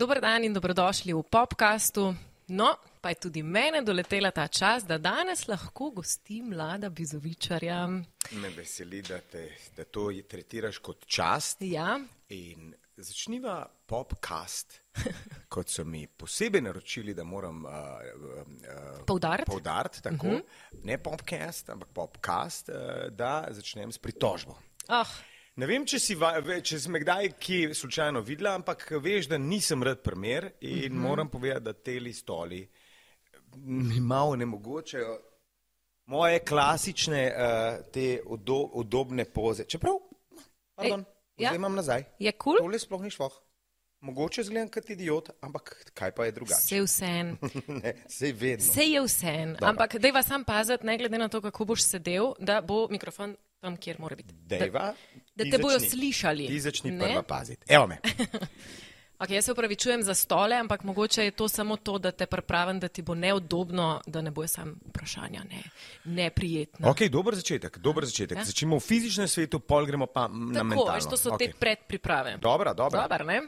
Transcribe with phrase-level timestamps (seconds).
[0.00, 2.14] Dober dan in dobrodošli v podkastu.
[2.48, 2.68] No,
[3.00, 7.86] pa je tudi mene doletela ta čas, da danes lahko gostim mlada bizovičarja.
[8.32, 9.42] Me veseli, da, te,
[9.76, 11.60] da to tretiraš kot čast.
[11.60, 14.80] Ja, In začniva podcast,
[15.54, 19.50] kot so mi posebej naročili, da moram uh, uh, Poudariti.
[19.50, 20.42] poudariti tako, uh -huh.
[20.82, 24.56] ne podcast, ampak podcast, uh, da začnem s pritožbo.
[24.88, 25.08] ah,
[25.60, 29.36] Ne vem, če si, va- če si me kdaj kje slučajno videla, ampak veš, da
[29.38, 31.02] nisem rad primer in uh -huh.
[31.08, 32.68] moram povedati, da te listoli
[33.56, 35.18] mi malo ne mogočajo
[36.06, 39.64] moje klasične uh, te udo, udobne poze.
[39.64, 39.94] Čeprav,
[40.74, 41.48] pardon, Ej, ja.
[41.48, 42.04] zdaj imam nazaj.
[42.18, 42.56] je kul?
[42.58, 43.40] Tole sploh ni šloh.
[44.00, 46.60] Mogoče zgledam kot idiot, ampak kaj pa je drugače?
[46.60, 47.36] Vse je vse.
[47.82, 48.64] ne, sej vedno.
[48.70, 49.54] Vse je vse.
[49.60, 53.36] Ampak dej vas sam paziti, ne glede na to, kako boš sedel, da bo mikrofon
[53.60, 54.34] tam, kjer mora biti.
[54.34, 54.94] Da, Dejva,
[55.34, 55.90] da ti te bojo začni.
[55.90, 56.46] slišali.
[56.46, 57.04] Ti začni ne?
[57.04, 57.66] prva paziti.
[57.68, 57.98] Evo me.
[59.20, 62.80] Okay, jaz se upravičujem za stole, ampak mogoče je to samo to, da te pripravim,
[62.80, 65.62] da ti bo neudobno, da ne bojo sam vprašanja ne,
[66.04, 66.88] neprijetna.
[66.88, 68.38] Ok, dober začetek, dober začetek.
[68.38, 68.44] Ja.
[68.44, 70.94] Začnemo v fizičnem svetu, pol gremo pa na Tako, mentalno.
[70.94, 71.52] veš, to so Okej.
[71.52, 72.38] te predpriprave.
[72.40, 73.02] Dobra, dobra.
[73.02, 73.42] Dobar, ne?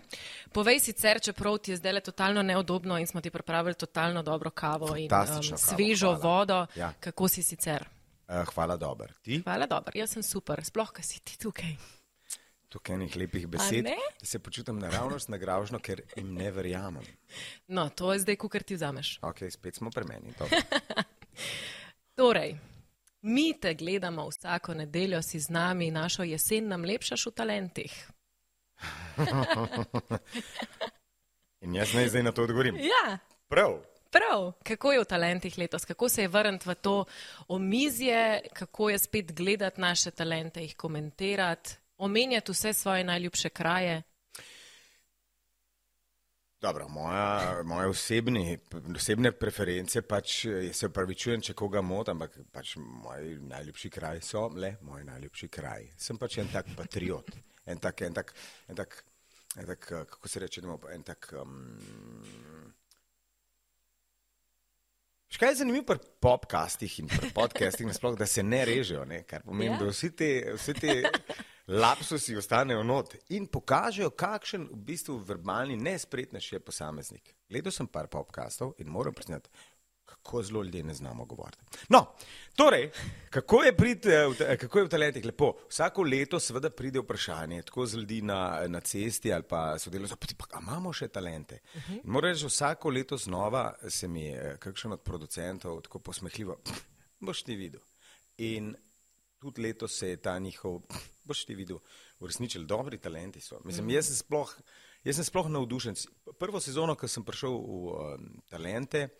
[0.53, 4.50] Povej sicer, čeprav ti je zdaj le totalno neudobno in smo ti pripravili totalno dobro
[4.50, 6.20] kavo in Fantastično um, kavo, svežo hvala.
[6.20, 6.67] vodo.
[6.77, 6.92] Ja.
[7.00, 7.89] Kako si sicer?
[8.28, 9.12] Uh, hvala, dober.
[9.23, 9.42] Ti?
[9.45, 11.75] Hvala, dobro, jaz sem super, sploh, ker si ti tukaj.
[12.73, 17.05] Tukaj enih lepih besed, da se počutim naravnost nagražno, ker jim ne verjamem.
[17.69, 19.19] No, to je zdaj, kar ti vzameš.
[19.23, 20.33] Ok, spet smo pri meni.
[22.19, 22.56] Torej,
[23.23, 27.93] mi te gledamo vsako nedeljo, si z nami, našo jesen nam lepšaš v talentih.
[31.62, 32.77] In jaz naj zdaj na to odgovorim.
[32.81, 33.19] Ja,
[33.53, 33.83] Prav.
[34.13, 37.05] Prav, kako je v talentih letos, kako se je vrniti v to
[37.49, 44.03] omizje, kako je spet gledati naše talente, jih komentirati, omenjati vse svoje najljubše kraje.
[46.61, 48.59] Dobro, moja, moje osebni,
[48.97, 54.77] osebne preference, pač se upravičujem, če koga motim, ampak pač moji najljubši kraj so le
[54.83, 55.89] moji najljubši kraj.
[55.97, 57.33] Sem pač en tak patriot,
[57.67, 58.37] en tak, en tak,
[58.69, 59.01] en tak,
[59.56, 60.62] en tak eh, kako se reče,
[60.93, 61.33] en tak.
[61.33, 62.78] Um,
[65.32, 69.22] Škaj je zanimivo pri podcastih in pri podcastih, nasploh, da se ne režejo, ne?
[69.22, 69.78] kar pomeni, Ja.
[69.78, 71.03] da vsi te, vsi te
[71.69, 77.32] lapsusi ostanejo not in pokažejo, kakšen v bistvu verbalni nespretnež je posameznik.
[77.48, 79.48] Gledal sem par podcastov in moram priznati,
[80.12, 81.59] kako zelo ljudje ne znamo govoriti.
[81.89, 82.06] No,
[82.56, 82.91] torej,
[83.31, 85.53] kako je, prid, eh, ta- kako je v talentih lepo?
[85.71, 90.27] Vsako leto seveda pride vprašanje, tako z ljudi na, na cesti ali pa sodelavcev, pa,
[90.39, 91.61] pa imamo še talente.
[91.75, 92.01] Uh -huh.
[92.05, 96.61] Moram reči, vsako leto znova se mi je kakšen od producentov tako posmehljivo,
[97.21, 97.81] boš ti videl.
[98.39, 98.77] In
[99.41, 100.81] tudi letos se je ta njihov,
[101.25, 101.78] boš ti videl,
[102.19, 103.61] uresničil, dobri talenti so.
[103.65, 104.56] Mislim, jaz sem sploh,
[105.05, 105.95] jaz sem sploh navdušen.
[106.39, 109.11] Prvo sezono, ko sem prišel v um, talente, uh,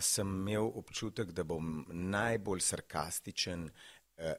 [0.00, 4.32] sem imel občutek, da bom najbolj sarkastičen uh,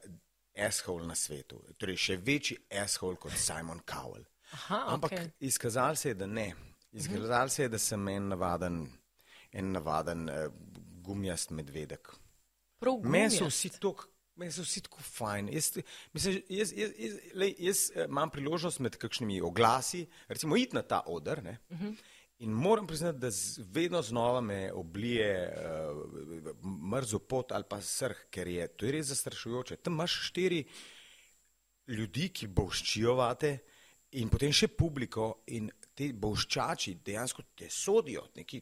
[0.66, 1.62] asshole na svetu.
[1.80, 4.24] Torej, še večji asshole kot Simon Cowell.
[4.52, 5.30] Aha, Ampak okej.
[5.40, 6.52] izkazalo se je, da ne.
[6.92, 8.82] Izkazalo se je, da sem en navaden,
[9.52, 10.48] en navaden uh,
[11.02, 12.12] gumijast medvedek.
[13.02, 14.08] Meni so vsi tako.
[14.36, 15.48] Meni so vsi tako fajn.
[15.52, 15.70] Jaz,
[16.12, 20.82] mislim, jaz, jaz, jaz, lej, jaz eh, imam priložnost med kakšnimi oglasi, recimo, iti na
[20.82, 21.42] ta oder.
[21.44, 21.96] Ne, uh -huh.
[22.42, 23.28] In moram priznati, da
[23.70, 26.56] vedno znova me oblije uh,
[26.90, 29.76] mrzo pot ali pa srh, ker je to je res zastrašujoče.
[29.76, 30.64] Tam imaš štiri
[31.86, 33.52] ljudi, ki bolščijo vate,
[34.18, 38.58] in potem še publiko, in ti bolščači dejansko te sodijo, neki,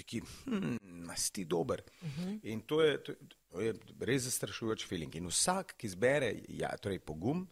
[0.00, 1.82] neki hm, masti dober.
[2.02, 2.38] Uh -huh.
[2.52, 3.14] In to je, to,
[3.50, 5.14] to je res zastrašujoč feeling.
[5.14, 7.46] In vsak, ki zbere ja, torej pogum,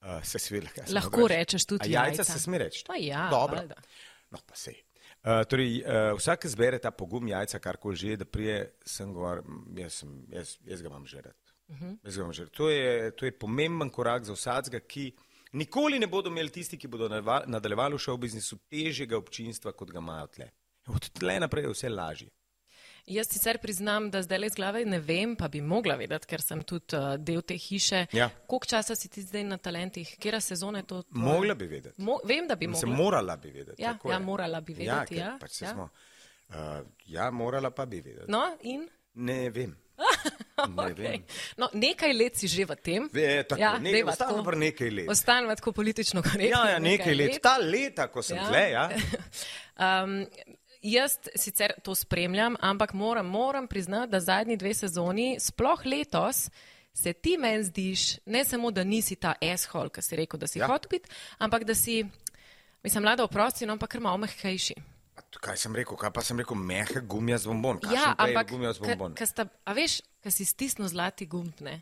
[0.00, 2.16] uh, se sveda, Lahko rečeš tudi jajca.
[2.16, 2.24] jajca.
[2.24, 2.84] se sme reči.
[2.86, 3.56] Pa ja, Dobro.
[3.56, 3.74] valjda.
[4.30, 4.82] No, pa sej.
[5.24, 9.40] Uh, torej, uh, vsak, zbere ta pogum jajca, karkoli že, je, da prije, sem gor,
[9.40, 11.36] "M, jaz, sem, jaz, jaz ga imam že rad.
[11.68, 11.96] Uh -huh.
[12.04, 12.52] Jaz ga imam že rad.
[12.52, 15.14] To je, to je pomemben korak za vsakega, ki
[15.52, 19.90] nikoli ne bodo imeli tisti, ki bodo nadaljeval- nadaljevali v šov biznisu, težjega občinstva, kot
[19.90, 20.50] ga imajo tle.
[20.86, 22.28] Od tle naprej je vse lažje.
[23.06, 26.40] Jaz sicer priznam, da zdaj le z glave ne vem, pa bi mogla vedeti, ker
[26.40, 28.06] sem tudi uh, del te hiše.
[28.12, 28.30] Ja.
[28.46, 30.16] Koliko časa si ti zdaj na talentih?
[30.18, 31.02] Kera sezona je to?
[31.02, 31.24] tvoja?
[31.26, 31.94] Mogla bi vedeti.
[31.98, 32.96] Mo vem, da bi Se mogla.
[32.96, 33.82] morala bi vedeti.
[33.82, 34.18] Ja, ja, je.
[34.20, 35.68] morala bi Ja, vedeti, ker ja, Pač ja.
[35.68, 35.72] ja.
[35.72, 35.88] Smo,
[36.48, 36.56] uh,
[37.06, 38.28] ja, morala pa bi vedeti.
[38.28, 38.88] No, in?
[39.14, 39.76] Ne vem.
[40.56, 40.94] Ne Okay.
[40.94, 41.22] vem.
[41.56, 43.08] No, nekaj let si že v tem.
[43.12, 45.08] Ve, tako, Ja, nekaj, ostanemo pri nekaj let.
[45.08, 46.48] Ostanemo tako politično korektni.
[46.48, 47.42] Ja, ja, nekaj let.
[47.42, 48.42] Ta leta, ko sem Ja.
[48.42, 48.48] ja.
[48.48, 48.84] tle, ja.
[49.76, 50.22] Um,
[50.84, 56.50] jaz sicer to spremljam, ampak moram, moram priznati, da zadnji dve sezoni, sploh letos,
[56.94, 60.60] se ti meni zdiš, ne samo, da nisi ta asshole, ki si rekel, da si
[60.60, 60.68] ja.
[60.70, 62.04] Hotel biti, ampak da si
[62.84, 64.74] Mislim, mlada oprosti, no pa kar malo mehkejši.
[65.40, 65.96] Kaj sem rekel?
[65.96, 66.58] Kaj pa sem rekel?
[66.58, 67.78] Mehka gumija z bombon.
[67.80, 69.14] Kakšen Ja, ampak, gumija z bombon?
[69.16, 71.78] ka, ka sta, a veš, ka si stisnil zlati gumb, ne?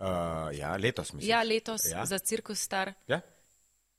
[0.00, 1.28] Uh, ja, letos mislim.
[1.28, 2.06] Ja, letos ja.
[2.06, 2.94] za cirkus star.
[3.10, 3.20] Ja?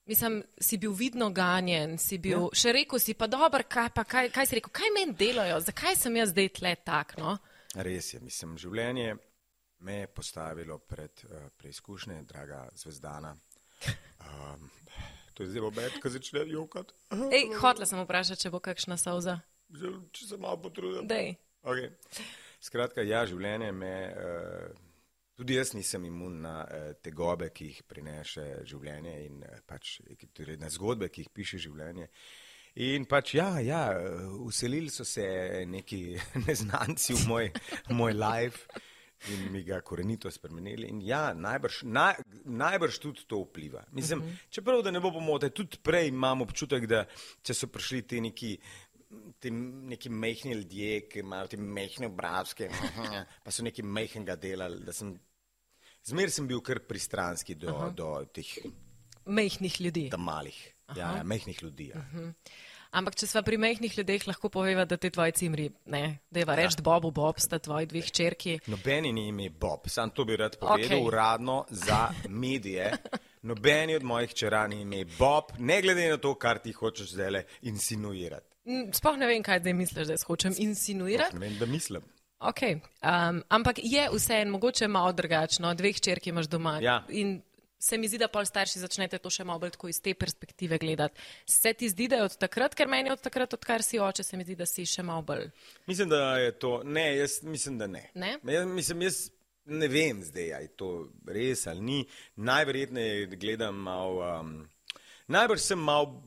[0.10, 2.58] Mislim, si bil vidno ganjen, si bil, ja.
[2.58, 6.00] še rekel si pa dober, kaj pa, kaj, kaj si rekel, kaj meni delajo, zakaj
[6.00, 7.36] sem jaz zdaj tle tak, no?
[7.78, 9.12] Res je, mislim, življenje
[9.86, 13.36] me je postavilo pred uh, preizkušnje, draga zvezdana.
[14.26, 14.66] Um,
[15.38, 16.98] to je zdaj obet, ko začne jokati.
[17.30, 19.40] Ej, hotla sem vprašati, če bo kakšna sauza.
[19.70, 21.06] Že- Če se malo potrudim.
[21.08, 21.36] Dej.
[21.62, 21.94] Okay.
[22.60, 24.89] Skratka, ja, življenje me, uh,
[25.40, 30.00] tudi jaz nisem imun na uh, tegobe, ki jih prinese življenje in uh, pač
[30.36, 32.10] torej na zgodbe, ki jih piše življenje.
[32.86, 35.26] In pač ja, ja, eh, uselili so se
[35.68, 36.04] neki
[36.48, 37.50] neznanci v moj,
[37.98, 38.86] moj life
[39.34, 40.88] in mi ga korenito spremenili.
[40.88, 43.84] In ja, najbrž, naj, najbrž tudi to vpliva.
[43.92, 44.46] Mislim, uh -huh.
[44.50, 47.06] čeprav da ne bo pomote, tudi prej imam občutek, da
[47.42, 48.58] če so prišli ti neki
[49.40, 52.70] ti neki mehni ljudje, ki imajo te mehne obrazke,
[53.44, 55.16] pa so nekaj mehnega delali, da sem,
[56.10, 57.90] zmer sem bil kar pristranski do, Aha.
[57.96, 58.58] do teh
[59.30, 60.10] Mejhnih ljudi.
[60.18, 60.58] malih,
[60.96, 61.92] ja, ja, mehnih ljudi.
[61.94, 62.02] Ja.
[62.90, 66.02] Ampak, če sva pri mejhnih ljudeh, lahko poveva, da te tvoji cimri, ne,
[66.34, 68.56] da je va reči Bobu Bob, sta tvoji dve hčerki.
[68.74, 71.06] Nobeni ni ime Bob, sam to bi rad povedal okay.
[71.06, 72.90] uradno za medije.
[73.50, 77.44] Nobeni od mojih čera ni ime Bob, ne glede na to, kar ti hočeš zdaj
[77.62, 78.50] insinuirati.
[78.66, 81.38] Mm, Sploh ne vem, kaj zdaj misliš, da jaz hočem insinuirati.
[81.38, 82.02] Ne vem, da mislim.
[82.40, 82.80] Okay.
[83.04, 86.80] Um, ampak je vseeno mogoče malo drugačno, dveh hčerki imaš doma.
[86.82, 87.04] Ja.
[87.10, 87.42] In
[87.80, 90.78] se mi zdi, da pol starši začnete to še malo bolj tako iz te perspektive
[90.78, 91.20] gledati.
[91.46, 94.38] Se ti zdi, da je od takrat, ker meni od takrat, odkar si oče, se
[94.38, 95.50] mi zdi, da si še malo bolj.
[95.88, 96.80] Mislim, da je to.
[96.84, 98.10] Ne, jaz mislim, da ne.
[98.16, 98.38] Ne?
[98.44, 99.22] Jaz, mislim, jaz
[99.70, 100.90] ne vem zdaj, ali je to
[101.28, 102.00] res ali ni.
[102.36, 104.24] Najverjetneje gledam malo.
[104.40, 104.54] Um,
[105.28, 106.22] najbrž sem malo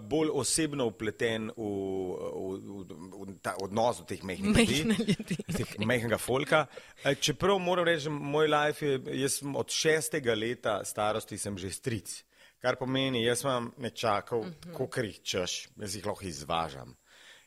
[0.00, 4.82] bolj osebno upleten v, v, v, v ta odnos do teh mehkih ljudi.
[5.08, 5.36] ljudi.
[5.56, 6.66] Teh Mehkega folka.
[7.04, 11.70] Eh, Čeprav moram reči, moj life je, jaz sem od šestega leta starosti sem že
[11.70, 12.22] stric.
[12.62, 14.72] Kar pomeni, jaz imam nečakov, uh -huh.
[14.72, 16.96] koliko jih češ, jaz jih lahko izvažam.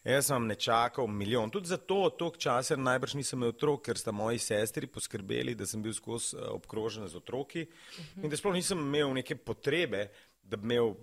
[0.04, 1.50] Jaz sem nečakal milijon.
[1.50, 5.82] Tudi zato toliko časa najbrž nisem imel otrok, ker sta moji sestri poskrbeli, da sem
[5.84, 8.24] bil skozi eh, obkrožen z otroki uh -huh.
[8.24, 10.08] in da sploh nisem imel neke potrebe,
[10.44, 10.94] da bi imel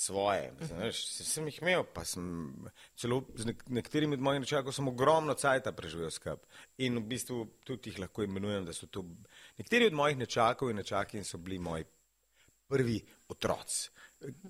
[0.00, 0.52] svoje.
[0.60, 2.24] Mislim, veš, se- sem jih imel, pa sem
[2.96, 6.46] celo z nek nekaterimi od mojih nečakov sem ogromno cajta preživel skup.
[6.78, 9.04] In v bistvu tudi jih lahko imenujem, da so to
[9.58, 11.84] nekateri od mojih nečakov in nečakin so bili moji
[12.70, 13.90] prvi otroci.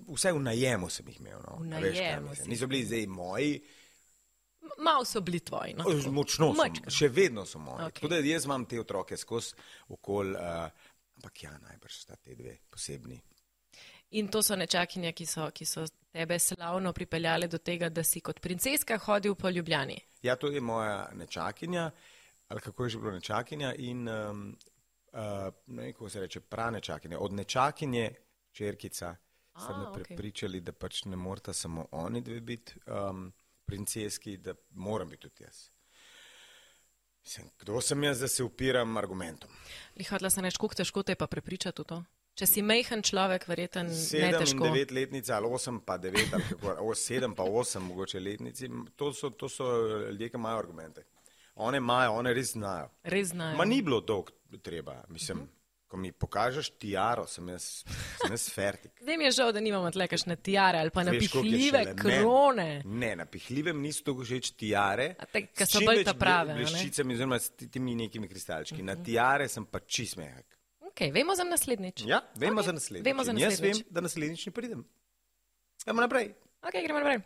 [0.07, 1.43] Vse v najemu sem jih imel.
[1.43, 1.59] No.
[1.81, 3.61] Veš, Niso bili zdaj moji,
[4.77, 5.73] Malo so bili tvoji.
[5.73, 5.83] No?
[6.11, 6.91] Močno so, Majčkeno.
[6.91, 7.85] še vedno so moji.
[7.85, 7.99] Okay.
[7.99, 9.55] Tako da jaz imam te otroke skozi
[9.89, 10.87] okol, uh,
[11.17, 13.19] ampak ja, najbrž sta te dve posebni.
[14.11, 18.19] In to so nečakinje, ki so, ki so tebe slavno pripeljale do tega, da si
[18.19, 19.99] kot princeska hodil po Ljubljani.
[20.21, 21.91] Ja, to je moja nečakinja,
[22.47, 24.57] ali kako je že bilo nečakinja in um,
[25.13, 27.19] uh, ne kako se reče, pranečakinja.
[27.19, 28.11] Od nečakinje,
[28.51, 29.15] čerkica,
[29.55, 30.03] so me okej.
[30.03, 33.31] prepričali, da pač ne morata samo oni dve biti um,
[33.65, 35.69] princeski, da moram biti tudi jaz.
[37.23, 39.49] Mislim, kdo sem jaz, da se upiram argumentom?
[39.95, 42.03] Lihotla se neš, koliko težko te je pa prepričati v to?
[42.39, 44.63] Če si mehen človek, verjeten ne Sedem in težko.
[44.69, 49.11] devet letnica, ali osem pa devet, ali kako, o, sedem pa osem mogoče letnici, to
[49.13, 49.67] so, to so
[50.09, 51.03] ljudje, ki imajo argumente.
[51.55, 52.87] One imajo, one res znajo.
[53.03, 53.57] Res znajo.
[53.59, 54.31] Ma ni bilo dolg
[54.63, 55.43] treba, mislim,
[55.91, 57.65] ko mi pokažeš tiaro, sem jaz,
[58.21, 58.93] sem jaz fertik.
[59.03, 62.67] Zdaj mi je žal, da nimamo tle kakšne tiare ali pa Veš, napihljive krone.
[62.85, 62.99] meni.
[63.03, 65.09] Ne, napihljivem niso tako všeč tiare.
[65.19, 66.63] A te, s so bolj ta prave, a ne?
[66.63, 68.79] Bleščicami, oziroma s temi nekimi kristalčki.
[68.87, 70.50] Na tiare sem pa čist mehak.
[70.91, 72.03] Okay, vemo za naslednjič.
[72.05, 73.05] Ja, vemo Okej, za naslednjič.
[73.05, 73.77] vemo za In Jaz naslednjič.
[73.77, 74.81] vem, da naslednjič ne pridem.
[75.85, 76.33] Gremo naprej.
[76.61, 77.17] Ok, gremo naprej.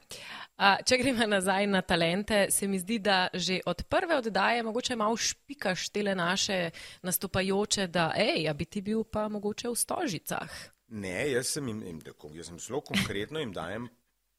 [0.55, 4.95] Uh, če gremo nazaj na talente, se mi zdi, da že od prve oddaje mogoče
[4.95, 6.69] malo špikaš tele naše
[7.01, 10.49] nastopajoče, da ej, a bi ti bil pa mogoče v stožicah.
[10.87, 13.89] Ne, jaz sem, jim, jim, tako- jaz sem zelo konkretno jim dajem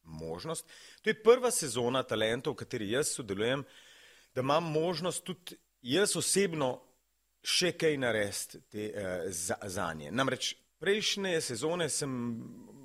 [0.03, 0.65] možnost.
[1.03, 3.65] To je prva sezona talentov, v kateri jaz sodelujem,
[4.35, 6.86] da imam možnost tudi jaz osebno
[7.47, 10.11] še kaj narediti te, uh, za, za nje.
[10.15, 12.15] Namreč prejšnje sezone sem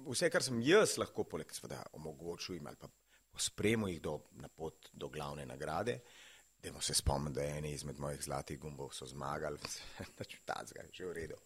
[0.08, 2.90] vse, kar sem jaz lahko, poleg seveda omogočil jim ali pa
[3.32, 6.02] pospremil jih do, na pot do glavne nagrade.
[6.62, 9.58] Dajmo se spomniti, da je eni izmed mojih zlatih gumbov so zmagali,
[10.18, 11.40] pač tacga, že v redu.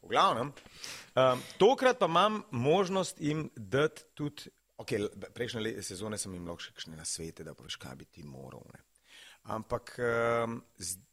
[0.00, 4.48] V glavnem, um, tokrat pa imam možnost jim dati tudi,
[4.80, 5.04] okay,
[5.34, 8.64] prejšnje sezone sem jim lahko še kakšne nasvete, da poveš, kaj bi ti moral.
[8.72, 8.80] Ne.
[9.44, 10.62] Ampak um,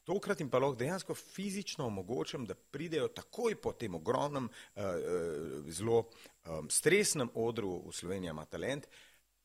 [0.08, 5.68] tokrat jim pa lahko dejansko fizično omogočam, da pridejo takoj po tem ogromnem, uh, uh,
[5.72, 6.06] zelo
[6.46, 8.88] um, stresnem odru v Sloveniji ima talent,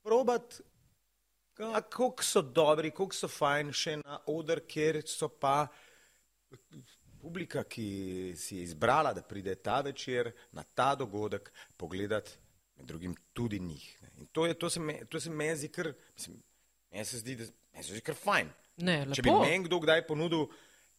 [0.03, 0.61] probat,
[1.57, 5.67] kako so dobri, kako so fajn še na odr, kjer so pa
[7.21, 12.37] publika, ki si je izbrala, da pride ta večer na ta dogodek pogledati,
[12.77, 13.99] med drugim tudi njih.
[14.03, 14.11] ne.
[14.21, 16.43] In to, je, to se me- to se meni zdi kar, mislim,
[16.93, 18.53] meni se zdi, da meni se zdi kar fajn.
[18.77, 20.47] Ne, Če bi meni kdo kdaj ponudil,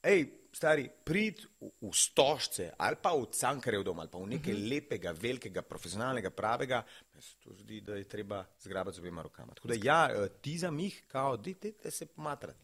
[0.03, 4.57] hej, stari, prid v, stožce ali pa v cankarjev dom ali pa v nekaj uh
[4.57, 4.63] Mhm.
[4.63, 4.69] -huh.
[4.72, 9.53] lepega, velikega, profesionalnega, pravega, meni se to zdi, da je treba zgrabati z obema rokama.
[9.53, 12.60] Tako da ja, eh, ti za mih, kao, dajte se pomatrati.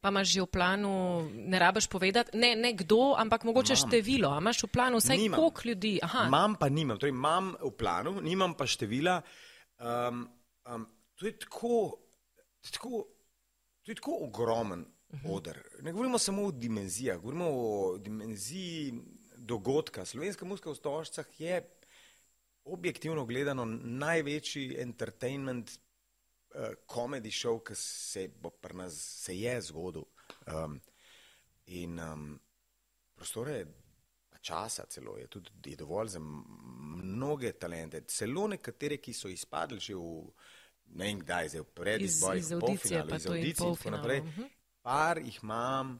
[0.00, 0.92] Pa imaš že v planu,
[1.30, 3.88] ne rabiš povedati, ne, ne kdo, ampak mogoče Imam.
[3.88, 4.28] število.
[4.30, 5.38] A imaš v planu vsaj Nimam.
[5.38, 6.00] koliko ljudi?
[6.02, 9.22] Aha, Imam pa nimam, torej imam v planu, nimam pa števila.
[9.78, 10.28] Um,
[10.66, 11.98] um, to je tako,
[12.64, 13.06] tako,
[13.82, 14.84] to je tako ogromen
[15.28, 15.58] odr.
[15.80, 18.94] Ne govorimo samo o dimenzijah, govorimo o dimenziji
[19.36, 20.04] dogodka.
[20.04, 21.62] Slovenska muzika v Stožcah je
[22.64, 25.70] objektivno gledano največji entertainment
[26.86, 30.04] komedi uh, šov, ki se, bo pri nas, se je zgodil.
[30.46, 30.80] Um,
[31.66, 32.40] in um,
[33.14, 33.64] prostore
[34.42, 39.94] časa celo je tudi je dovolj za mnoge talente, celo nekatere, ki so izpadli že
[39.94, 40.32] v
[40.94, 43.38] ne vem kdaj, zdaj v Iz- predizborih, iz v avdicije polfinalu, pa iz to in
[43.38, 44.20] audicij in tako naprej.
[44.20, 44.42] mhm.
[44.82, 45.98] Par jih imam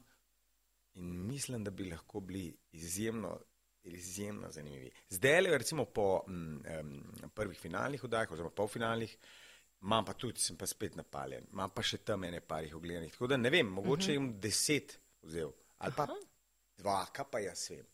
[0.95, 3.39] in mislim, da bi lahko bili izjemno,
[3.83, 4.91] izjemno zanimivi.
[5.09, 6.33] Zdaj, le, recimo po mm,
[6.81, 9.17] um, prvih finalnih oddajah, oziroma polfinalnih,
[9.83, 13.13] imam pa tudi, sem pa spet napaljen, imam pa še tam ene parih ogledanih.
[13.13, 16.07] Tako da ne vem, mogoče jim deset vzel, ali pa
[16.77, 17.87] dva, kaj pa jaz vem.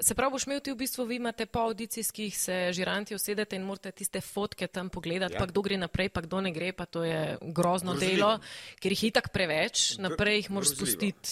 [0.00, 3.62] Se pravi, boš imel ti v bistvu, vi imate po audicijskih se žiranti usedete in
[3.62, 5.38] morate tiste fotke tam pogledati, ja.
[5.38, 8.16] Pa kdo gre naprej, pa kdo ne gre, pa to je grozno Grozljivo.
[8.16, 8.40] delo,
[8.80, 11.30] ker jih itak preveč, naprej jih moraš spustiti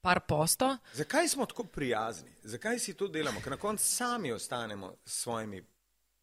[0.00, 0.76] par posto.
[0.92, 2.30] Zakaj smo tako prijazni?
[2.42, 3.40] Zakaj si to delamo?
[3.40, 5.62] Ker na koncu sami ostanemo s svojimi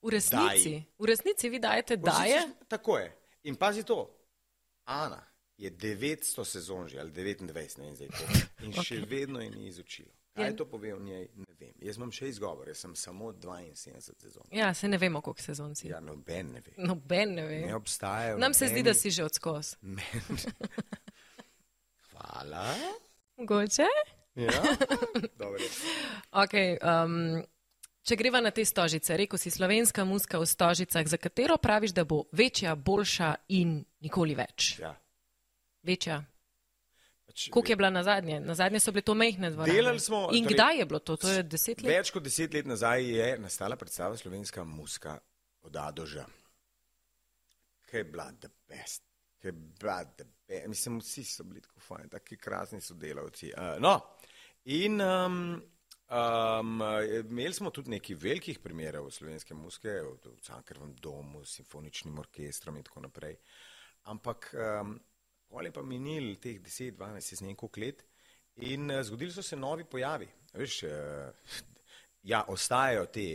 [0.02, 0.86] V resnici, Daji.
[1.00, 2.40] v resnici vi dajete daje.
[2.40, 3.16] Vsi- Tako je.
[3.44, 4.12] In pazi to,
[4.86, 5.24] Ana
[5.58, 8.24] je 900 sezon že ali 29, ne vem zdaj to.
[8.60, 8.84] In okay.
[8.84, 10.12] še vedno je ni izučila.
[10.36, 10.54] Kaj Ja.
[10.54, 11.74] to pove o njej, ne vem.
[11.80, 14.44] Jaz imam še izgovor, jaz sem samo 72 sezon.
[14.52, 15.88] Ja, se ne vemo, koliko sezon si.
[15.88, 16.74] Ja, noben ne ve.
[16.80, 17.62] Noben ne ve.
[17.62, 18.38] Ne obstajajo.
[18.38, 19.78] Nam se zdi, nobeni- da si že odskos.
[22.12, 22.76] Hvala.
[23.38, 23.86] Mogoče?
[24.36, 24.52] Ja.
[25.40, 25.60] Dobro.
[26.34, 27.44] Okay, um,
[28.02, 32.04] če greva na te stožice, rekel si slovenska muska v stožicah, za katero praviš, da
[32.04, 34.80] bo večja, boljša in nikoli več.
[34.80, 34.96] Ja.
[35.84, 36.24] Večja.
[37.36, 38.40] Pač, Koliko je bila na zadnje?
[38.40, 39.74] Na zadnje so bile to mehne dvorane.
[39.74, 41.16] Delali smo, In torej- kdaj je bilo to?
[41.18, 41.92] To je deset let?
[41.92, 45.20] Več kot deset let nazaj je nastala predstava slovenska muska
[45.62, 46.24] od A do Ž.
[47.92, 49.04] Kaj je bila the best?
[49.42, 50.68] Kaj je bila the best?
[50.68, 53.52] Mislim, vsi so bili tako fajni, taki krasni sodelavci.
[53.52, 54.00] Uh, no,
[54.66, 55.62] in um,
[56.08, 56.82] um,
[57.20, 62.78] imeli smo tudi nekaj velikih primerov slovenske muske, v, v Cankarvem domu, s simfoničnim orkestrom
[62.78, 63.36] in tako naprej.
[64.08, 64.96] Ampak um,
[65.56, 68.04] pol je pa minil teh 10, 12, jaz ne vem koliko let
[68.68, 70.28] in uh, zgodili so se novi pojavi.
[70.56, 71.62] Veš, uh,
[72.28, 73.28] ja, ostajajo te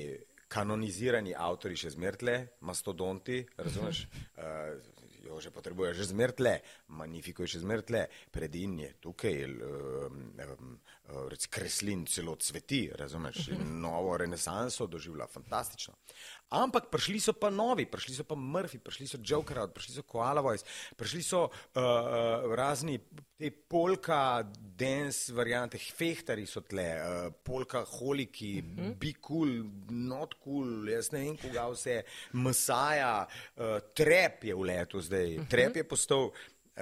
[0.50, 2.36] kanonizirani avtori še zmertle,
[2.68, 4.06] mastodonti, razumeš?
[4.36, 6.54] Uh, jo že potrebuje že zmertle,
[6.96, 10.78] Magnifico je še zmertle, predin je tukaj, um, um,
[11.52, 13.50] kreslin celo cveti, razumeš?
[13.60, 15.96] Novo renesanso doživlja, fantastično.
[16.50, 20.42] Ampak prišli so pa novi, prišli so pa Murphy, prišli so Crowd, prišli so Koala
[20.42, 20.66] Voice,
[20.99, 22.99] prišli so uh, uh, razni
[23.38, 28.99] te polka, dance variante, fehtari so tle, uh, polka holiki, uh -huh.
[28.99, 32.02] be cool, not cool, jaz ne vem, koga vse,
[32.33, 33.26] Messiah,
[33.57, 35.49] uh, trep je v letu zdaj, uh -huh.
[35.49, 36.33] trep je postal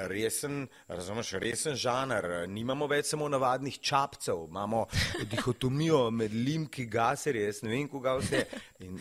[0.07, 4.87] resen, razumeš, resen žanr, nimamo več samo navadnih čapcev, imamo
[5.31, 8.45] dihotomijo med limki, gaserje, jaz ne vem, koga vse.
[8.87, 9.01] In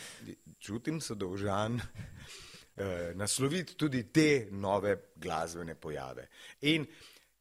[0.67, 6.27] čutim se dolžan eh, nasloviti tudi te nove glasbene pojave.
[6.67, 6.85] In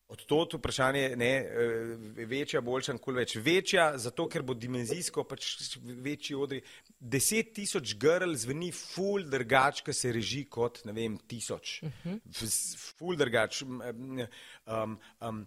[0.09, 3.35] od tot vprašanje, ne, eh, večja, boljša, nikoli več.
[3.43, 5.49] Večja, zato ker bo dimenzijsko pač
[5.83, 6.61] večji odri.
[7.01, 11.81] Deset tisoč grl zveni ful drugač, ki se reži kot, ne vem, tisoč.
[12.05, 12.53] V-
[13.01, 13.65] Ful drugač.
[13.67, 14.23] Um,
[14.71, 14.95] um,
[15.27, 15.43] um,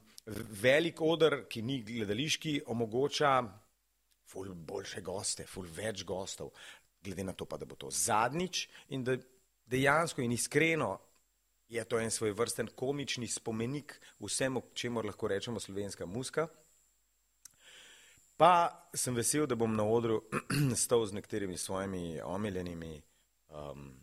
[0.59, 3.33] velik odr, ki ni gledališki, omogoča
[4.29, 6.51] ful boljše goste, ful več gostov,
[7.03, 9.17] glede na to pa, da bo to zadnjič in da
[9.65, 10.99] dejansko in iskreno
[11.69, 16.47] je to en svoj vrsten komični spomenik vsemu, čemu lahko rečemo slovenska muska.
[18.37, 20.23] Pa sem vesel, da bom na odru
[20.83, 23.01] stal z nekaterimi svojimi omiljenimi
[23.49, 23.93] um,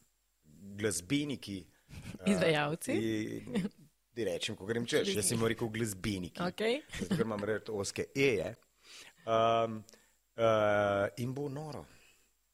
[0.78, 1.64] glasbeniki.
[2.20, 2.92] uh, Izvajalci?
[4.14, 6.40] ti rečem, ko grem češ, jaz sem rekel glasbeniki.
[6.40, 6.80] Okay.
[7.08, 8.54] Ker imam red oske eje.
[9.26, 9.82] Um,
[10.36, 11.84] uh, in bo noro.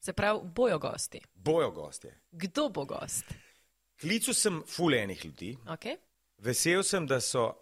[0.05, 1.21] Se pravi, bojo gosti.
[1.33, 2.19] Bojo gostje.
[2.31, 3.25] Kdo bo gost?
[4.01, 5.57] Klicu sem fulejnih ljudi.
[5.65, 5.95] Okay.
[6.37, 7.53] Vesel sem, da so,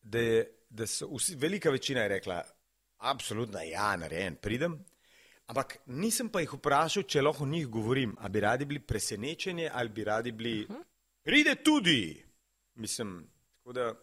[0.00, 2.42] da je, da so vsi, velika večina je rekla,
[2.96, 4.78] absolutno ja, narejen, pridem.
[5.46, 9.68] Ampak nisem pa jih vprašal, če lahko o njih govorim, ali bi radi bili presenečeni
[9.72, 10.84] ali bi radi bili, uh -huh.
[11.22, 12.24] pride tudi.
[12.74, 13.94] Mislim, tako da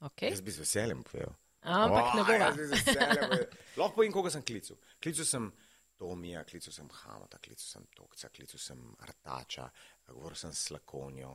[0.00, 0.30] Okay.
[0.30, 1.32] jaz bi z veseljem povedal.
[1.60, 3.80] Ampak ne O, bo.
[3.80, 4.76] Lahko povem, koga sem klical.
[5.02, 5.52] Klical sem
[5.96, 9.70] Tomija, klical sem Hamata, klical sem Tokca, klical sem Artača,
[10.12, 11.32] govoril sem s Slakonjo,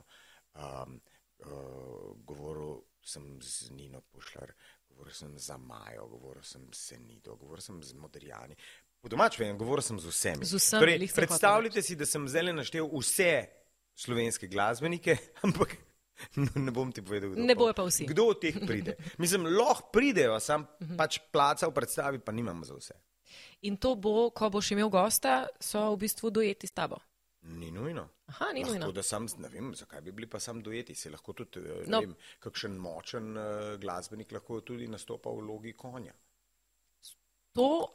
[0.61, 0.99] um,
[1.45, 4.53] uh, govoril sem z Nino Pušlar,
[4.89, 8.55] govoril sem za Majo, govoril sem s Senido, govoril sem z Modrijani.
[9.01, 10.45] Po domač vem, govoril sem z vsemi.
[10.45, 13.33] Z vsemi, torej, predstavljajte si, da sem zdaj naštel vse
[13.97, 15.73] slovenske glasbenike, ampak
[16.37, 17.41] ne bom ti povedal, kdo.
[17.41, 18.05] Ne bojo pa vsi.
[18.05, 18.93] Kdo od teh pride?
[19.17, 22.99] Mislim, lahko pridejo, sam pač placa v predstavi, pa nimam za vse.
[23.61, 26.97] In to bo, ko boš imel gosta, so v bistvu dojeti s tabo.
[27.41, 28.07] Ni nujno.
[28.27, 29.03] Aha, ni lahko, nujno.
[29.03, 30.95] sam, ne vem, zakaj bi bili pa sam dojeti.
[30.95, 31.99] Se lahko tudi, eh, No.
[31.99, 36.13] vem, kakšen močen uh, glasbenik lahko tudi nastopa v vlogi konja.
[37.53, 37.87] To,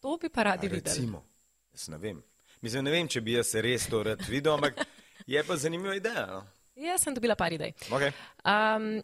[0.00, 0.84] to bi pa radi videli.
[0.96, 1.24] Recimo,
[1.72, 2.22] jaz ne vem.
[2.60, 4.82] Mislim, ne vem, če bi jaz res to rad videl, ampak
[5.26, 6.26] je pa zanimiva ideja.
[6.26, 6.42] No?
[6.76, 7.72] Jaz sem dobila par idej.
[7.90, 8.12] Okay.
[8.44, 9.02] Um,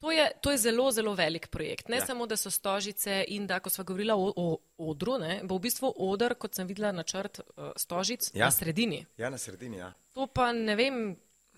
[0.00, 1.88] to, je, to je zelo, zelo velik projekt.
[1.88, 2.06] Ne Ja.
[2.06, 5.60] samo, da so stožice in da, ko smo govorili o, o odru, ne, bo v
[5.60, 8.44] bistvu odr, kot sem videla načrt uh, stožic, Ja.
[8.44, 9.06] na sredini.
[9.16, 9.92] Ja, na sredini, ja.
[10.12, 11.16] To pa ne vem,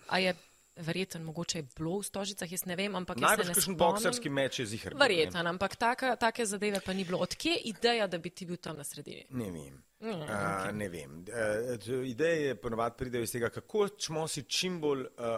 [0.08, 0.34] a je
[0.76, 3.78] verjeten, mogoče je bilo v stožicah, jaz ne vem, ampak jaz se Najbrž kakšen spomnim.
[3.78, 4.94] boksarski meč je zihar.
[4.94, 7.18] Verjeten, ampak taka, take zadeve pa ni bilo.
[7.18, 9.26] Odkje je ideja, da bi ti bil tam na sredini?
[9.30, 9.82] Ne vem.
[10.00, 10.26] Mm, Uh,
[10.72, 11.24] ne vem.
[11.28, 15.36] Uh, ideje ponovadi pridejo iz tega, kako smo si čim bolj uh, uh,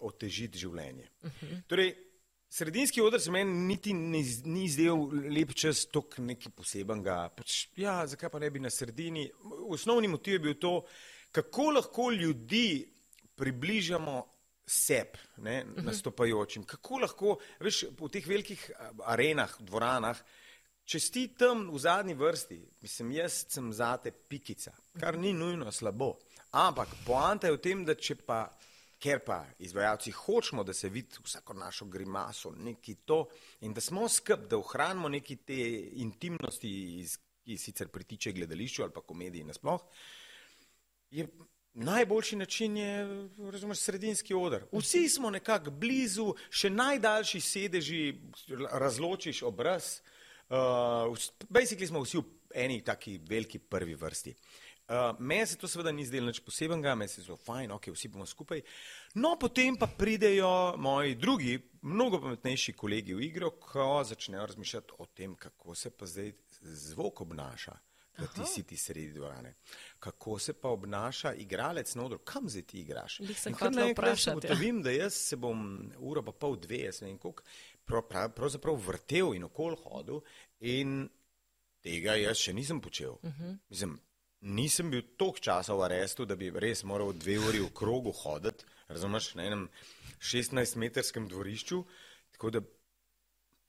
[0.00, 1.08] otežiti življenje.
[1.22, 1.62] Uh -huh.
[1.66, 1.94] Torej,
[2.54, 7.16] sredinski odr se meni niti ni, ni zdel lep čas, tok nekaj posebenega.
[7.34, 9.26] Pač, ja, zakaj pa ne bi na sredini?
[9.74, 10.74] Osnovni motiv je bil to,
[11.34, 12.84] kako lahko ljudi
[13.34, 14.20] približamo
[14.66, 16.64] sebi, ne, nastopajočim.
[16.64, 20.20] Kako lahko, veš, v teh velikih a, arenah, dvoranah,
[20.86, 26.14] če si tam v zadnji vrsti, mislim, jaz sem zate pikica, kar ni nujno slabo.
[26.54, 28.44] Ampak poanta je v tem, da če pa,
[29.04, 33.26] ker pa izvajalci hočemo, da se vidi vsako našo grimaso, neki to
[33.60, 35.58] in da smo skrb, da ohranimo neki te
[36.00, 39.82] intimnosti, iz, ki sicer pritiče gledališču ali pa komediji nasploh,
[41.10, 41.28] je
[41.74, 44.64] najboljši način je, razumeš, sredinski odr.
[44.72, 48.02] Vsi smo nekako blizu, še najdaljši sedeži,
[48.70, 49.98] razločiš obraz.
[50.48, 51.10] Uh,
[51.48, 54.34] basically smo vsi v eni taki veliki prvi vrsti.
[54.84, 57.88] Uh, meni se to seveda ni zdelo nič posebenega, meni se je zelo fajn, ok,
[57.94, 58.60] vsi bomo skupaj.
[59.14, 65.06] No, potem pa pridejo moji drugi, mnogo pametnejši kolegi v igro, ko začnejo razmišljati o
[65.06, 67.78] tem, kako se pa zdaj zvok obnaša
[68.18, 69.54] da ti si ti sredi dvorane.
[69.98, 73.18] Kako se pa obnaša igralec na odru, kam zdaj ti igraš?
[73.58, 74.36] Kar naenkrat vprašati, ja.
[74.36, 77.42] Ugotovim, da jaz se bom uro pa pol dve, jaz ne vem koliko,
[77.84, 80.20] prav, prav, pravzaprav vrtel in okol hodil
[80.60, 81.08] in
[81.82, 83.18] tega jaz še nisem počel.
[83.22, 83.58] Uh -huh.
[83.68, 84.00] Mislim,
[84.44, 88.64] nisem bil toliko časa v arestu, da bi res moral dve uri v krogu hoditi,
[88.88, 89.68] razumeš, na enem
[90.20, 91.84] 16-metrskem dvorišču,
[92.36, 92.64] tako da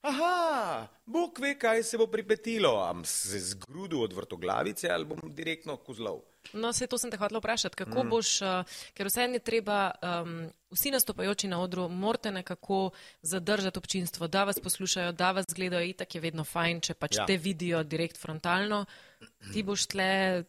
[0.06, 2.78] Aha, Bog ve, kaj se bo pripetilo.
[2.84, 6.20] Am se zgrudil od vrtoglavice ali bom direktno kozlov.
[6.54, 8.10] No, se to sem te hotela vprašati, kako mm.
[8.10, 10.36] boš, uh, ker vse je treba, um,
[10.70, 16.16] vsi nastopajoči na odru, morate nekako zadržati občinstvo, da vas poslušajo, da vas gledajo, itak
[16.16, 17.26] je vedno fajn, če pač ja.
[17.26, 18.86] te vidijo direkt frontalno.
[19.54, 20.44] Ti boš tle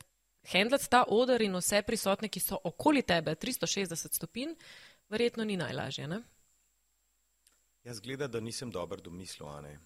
[0.52, 4.54] handlat ta odr in vse prisotne, ki so okoli tebe, 360 stopinj,
[5.08, 6.22] verjetno ni najlažje, ne?
[7.86, 9.76] Jaz gledam, da nisem dober domislil, Ane.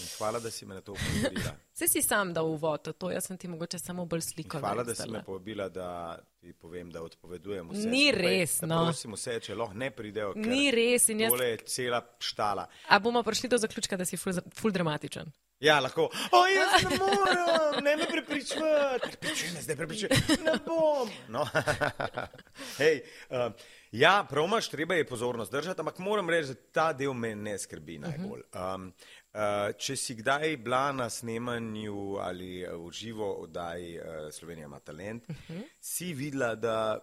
[0.00, 1.52] In hvala, da si me na to upozorila.
[1.74, 4.58] Vse si sam dal uvod, to jaz sem ti mogoče samo bolj In sliko.
[4.58, 7.88] hvala, da si me povabila, da ti povem, da odpovedujem vse.
[7.88, 8.22] Ni skupaj.
[8.22, 8.84] res, no.
[8.86, 10.32] Prosim vse, če lahko ne pridejo.
[10.36, 11.32] Ni res in jaz.
[11.34, 12.66] Tole je cela štala.
[12.88, 15.32] A bomo prišli do zaključka, da si ful, ful dramatičen?
[15.62, 16.08] Ja, lahko.
[16.34, 19.06] O, jaz ne morem, ne me prepričvati.
[19.06, 20.08] Prepričuj me, zdaj prepričuj.
[20.44, 21.10] Ne bom.
[21.28, 21.46] No.
[22.82, 23.52] Hej, uh,
[23.92, 27.54] ja, prav imaš, treba je pozornost držati, ampak moram reči, da ta del me ne
[27.58, 28.42] skrbi najbolj.
[28.58, 34.66] Um, uh, če si kdaj bila na snemanju ali uh, v živo oddaji uh, Slovenija
[34.66, 35.30] ima talent,
[35.80, 36.98] si videla, da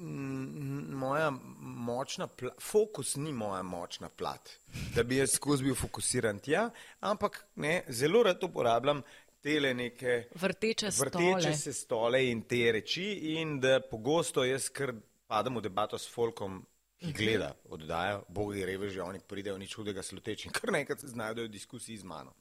[0.00, 4.50] moja močna plat, fokus ni moja močna plat,
[4.94, 9.02] da bi jaz skozi bil fokusiran tja, ampak ne, zelo rad uporabljam
[9.42, 11.54] tele neke Vrteče vrteče stole.
[11.56, 14.92] se stole in te reči in da pogosto jaz kar
[15.26, 16.60] padem v debato s folkom
[17.00, 21.48] ki gleda oddajo, bogi reveži, oni pridejo nič hudega sluteči in kar nekaj se znajdejo
[21.48, 22.34] v diskusiji z mano.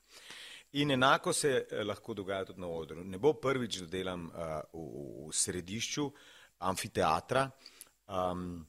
[0.72, 3.04] In enako se eh, lahko dogaja tudi na odru.
[3.04, 6.12] Ne bo prvič, da delam uh, v, v središču
[6.60, 7.50] amfiteatra.
[8.08, 8.68] Um,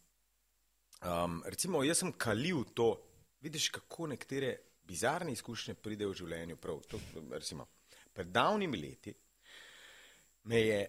[1.02, 2.92] um, recimo, jaz sem kalil to,
[3.40, 6.56] vidiš, kako nekatere bizarne izkušnje pridejo v življenju.
[6.60, 7.00] Prav, to,
[7.30, 7.66] recimo,
[8.12, 9.14] pred davnimi leti
[10.50, 10.80] me je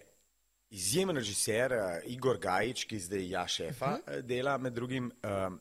[0.72, 4.22] izjemen režiser uh, Igor Gajič, ki zdaj ja šefa uh -huh.
[4.22, 5.60] dela med drugim, um,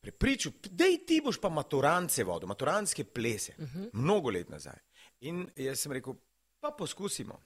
[0.00, 3.90] prepričal, da ti boš pa maturance vodil, maturanske plese, uh -huh.
[3.92, 4.78] mnogo let nazaj.
[5.20, 6.14] In jaz sem rekel,
[6.60, 7.40] pa poskusimo.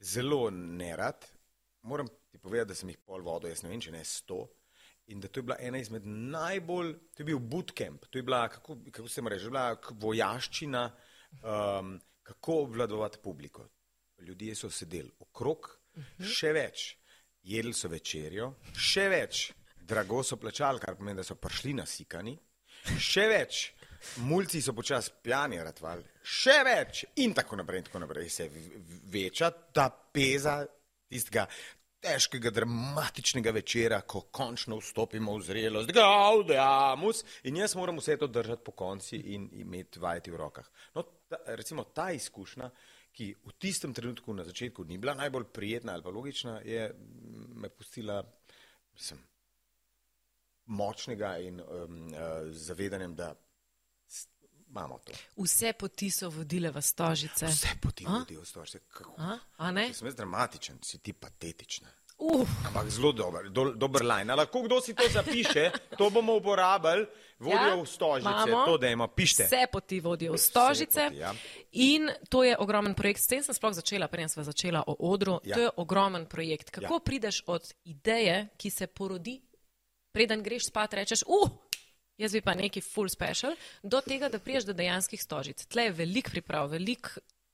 [0.00, 1.26] Zelo nerad,
[1.82, 4.46] moram ti povedati, da sem jih pol vodil, jaz ne vem, če ne sto.
[5.10, 8.46] In da to je bila ena izmed najbolj, to je bil bootcamp, to je bila,
[8.48, 9.64] kako, kako se reče, bila
[10.04, 10.82] vojaščina,
[11.42, 13.66] um, kako obvladovati publiko.
[14.22, 15.66] Ljudje so sedeli okrog,
[16.22, 16.92] še več,
[17.42, 19.48] jedli so večerjo, še več,
[19.82, 22.36] drago so plačali, kar pomeni, da so prišli nasikani,
[23.02, 23.62] še več,
[24.26, 28.48] mulci so počasi pijani, ratvali, še več in tako naprej, in tako naprej se
[29.10, 30.60] veča ta peza
[31.12, 31.46] tistega
[32.02, 38.64] težkega, dramatičnega večera, ko končno vstopimo v zrelost, gaudeamus in jaz moram vse to držati
[38.66, 40.66] po konci in imeti vajeti v rokah.
[40.96, 42.70] No, ta, recimo ta izkušnja,
[43.12, 46.88] ki v tistem trenutku na začetku ni bila najbolj prijetna ali pa logična, je
[47.54, 48.22] me pustila,
[48.94, 49.20] mislim,
[50.66, 53.34] močnega in um, uh, zavedanjem, da
[54.72, 55.12] imamo to.
[55.36, 57.46] Vse poti so vodile v stožice.
[57.46, 58.80] Vse poti vodijo v stožice.
[59.18, 59.36] A?
[59.58, 59.68] A?
[59.70, 61.92] Če sem jaz dramatičen, si ti patetična.
[62.18, 64.30] Uh, Ampak zelo dober, do, dober line.
[64.30, 67.02] A Lahko kdo si to zapiše, to bomo uporabili,
[67.36, 68.64] vodijo Ja, v stožice, imamo.
[68.64, 69.44] to dajmo, pište.
[69.44, 71.02] vse poti vodijo v stožice.
[71.04, 71.34] poti, ja.
[71.72, 73.18] In to je ogromen projekt.
[73.18, 75.40] S tem sem sploh začela, preden sem začela o odru.
[75.42, 75.54] Ja.
[75.54, 76.70] To je ogromen projekt.
[76.70, 77.00] Kako Ja.
[77.00, 79.42] prideš od ideje, ki se porodi,
[80.12, 81.50] preden greš spat, rečeš, uh,
[82.22, 85.66] jaz bi pa neki full special, do tega, da priješ do dejanskih stožic.
[85.66, 87.10] Tle je velik priprav, velik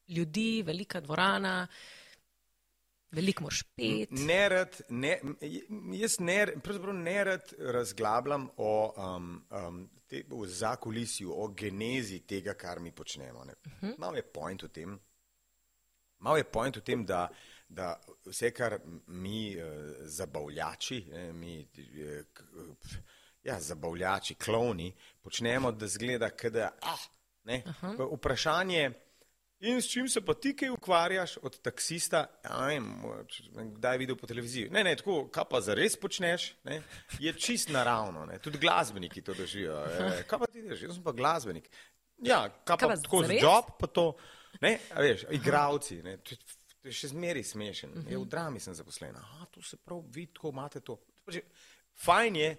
[0.09, 1.67] ljudi, velika dvorana,
[3.11, 4.11] veliko moraš pet.
[4.11, 5.19] Nerad, ne,
[5.97, 12.81] jaz ner, pravzaprav nerad razglabljam o um, um, te, o zakulisju, o genezi tega, kar
[12.81, 13.45] mi počnemo.
[13.45, 13.55] ne.
[13.99, 14.99] Malo je point v tem,
[16.19, 17.29] malo je point v tem, da,
[17.69, 19.63] da vse, kar mi uh,
[20.05, 22.45] zabavljači, ne, mi, eh, k-
[22.81, 22.97] pf,
[23.49, 27.05] ja, zabavljači, kloni, počnemo, da zgleda, da ah,
[27.45, 27.63] ne,
[28.13, 28.91] vprašanje.
[29.61, 32.27] In s čim se pa ti kaj ukvarjaš od taksista?
[32.45, 32.93] Ja, ne vem,
[33.75, 34.69] kdaj videl po televiziji.
[34.71, 36.83] Ne, ne, tako, kaj pa zares počneš, ne?
[37.19, 38.23] je čist naravno.
[38.25, 38.39] Ne?
[38.39, 39.81] Tudi glasbeniki to držijo.
[39.83, 40.85] E, kaj pa ti držiš?
[40.87, 41.67] Jaz sem pa glasbenik.
[42.23, 43.43] Ja, kaj pa, Kaj pa tako zares?
[43.43, 44.07] job, pa to.
[44.61, 47.91] Ne, a veš, igravci, ne, to, je- to je še zmeri smešen.
[47.91, 48.23] Uh -huh.
[48.23, 49.17] V drami sem zaposlen.
[49.17, 50.97] Aha, to se prav, vi tako imate to.
[51.25, 51.43] Pač je-
[51.99, 52.57] Fajn je,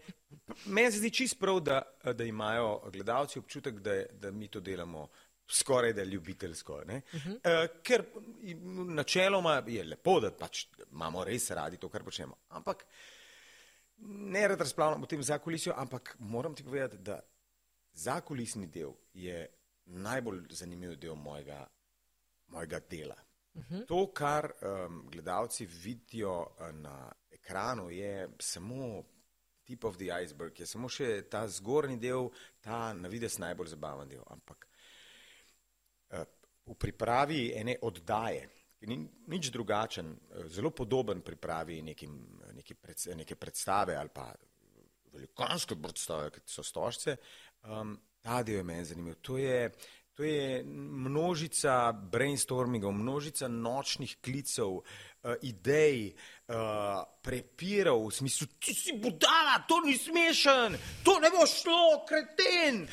[0.65, 1.82] meni se zdi čist prav, da,
[2.13, 5.08] da imajo gledalci občutek, da, da mi to delamo
[5.49, 6.73] skoraj da ljubiteljsko.
[6.73, 7.36] Uh -huh.
[7.36, 8.04] uh, ker
[8.88, 12.36] načeloma je lepo, da pač imamo res radi to, kar počnemo.
[12.49, 12.86] Ampak
[14.08, 17.19] ne rad razpravljam o tem zakulisju, ampak moram ti povedati, da
[17.93, 19.47] zakulisni del je
[19.86, 21.67] najbolj zanimiv del mojega,
[22.47, 23.15] mojega dela.
[23.54, 23.86] Uh -huh.
[23.88, 29.04] To, kar um, gledalci vidijo uh, na ekranu, je samo
[29.69, 32.32] tip of the iceberg, je samo še ta zgornji del,
[32.65, 34.25] ta na vides najbolj zabaven del.
[34.34, 34.65] Ampak
[36.17, 36.25] eh,
[36.65, 38.47] v pripravi ene oddaje,
[38.79, 38.97] ki ni
[39.29, 42.17] nič drugačen, eh, zelo podoben pripravi nekim,
[42.58, 44.32] neke, pred, neke predstave ali pa
[45.13, 47.17] velikanske predstave, kot so stožce,
[47.69, 49.21] um, ta del je meni zanimiv.
[49.25, 49.69] To je,
[50.19, 54.84] to je množica brainstormingov, množica nočnih klicev, uh,
[55.41, 60.75] idej, uh, prepirov, v smislu, ti si budala, to ni smešen,
[61.08, 62.84] to ne bo šlo, kreten.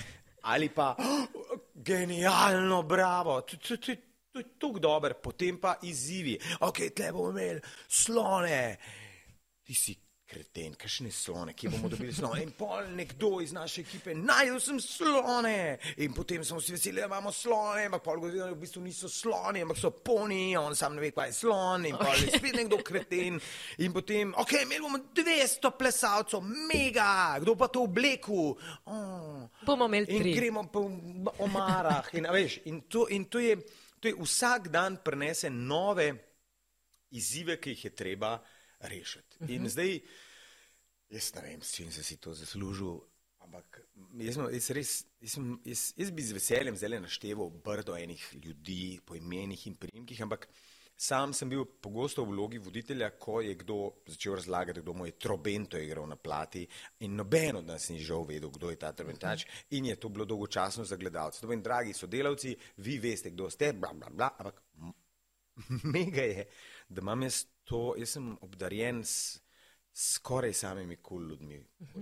[0.47, 1.27] Ali pa "Oh,
[1.75, 3.99] genialno, bravo, to, je
[4.31, 6.39] tako dober, potem pa izzivi.
[6.61, 8.79] Ok, tle bomo imeli slone.
[9.67, 12.43] Ti si kreten, kakšne slone, kje bomo dobili slone.
[12.43, 15.79] In pol nekdo iz naše ekipe, najdel sem slone.
[16.03, 19.09] In potem smo si veseli, da imamo slone, ampak pol govorili, da v bistvu niso
[19.09, 21.87] sloni, ampak so poni, on sam ne ve, kaj je slon.
[21.87, 23.39] In pol je spet nekdo kreten.
[23.87, 28.51] In potem, ok, imeli bomo 200 plesalcev, mega, kdo pa to obleku.
[28.91, 29.47] Oh.
[29.63, 30.35] Bomo imeli In tri.
[30.35, 30.89] gremo po
[31.47, 32.11] omarah.
[32.19, 33.61] In, veš, in, to, in to, je,
[34.03, 36.11] to je vsak dan prenese nove
[37.15, 38.35] izzive, ki jih je treba
[38.81, 39.37] rešiti.
[39.49, 39.69] In uh -huh.
[39.69, 40.01] zdaj,
[41.11, 43.01] jaz ne vem, s čim sem si to zaslužil,
[43.39, 43.81] ampak
[44.19, 49.01] jaz, jaz, res, jaz, sem- jaz, jaz bi z veseljem zdaj našteval brdo enih ljudi
[49.05, 50.49] po imenih in primkih, ampak
[50.97, 55.13] Sam sem bil pogosto v vlogi voditelja, ko je kdo začel razlagati, kdo mu je
[55.21, 56.65] trobento igral na plati
[57.01, 59.45] in noben od nas ni žal vedel, kdo je ta trobentač
[59.77, 61.41] in je to bilo dolgočasno za gledalce.
[61.41, 64.63] To pomeni, dragi sodelavci, vi veste, kdo ste, bla, bla, bla, ampak
[65.95, 66.49] mega je,
[66.89, 69.41] da imam jaz to, jaz sem obdarjen s
[69.97, 71.59] skoraj samimi kul cool ljudmi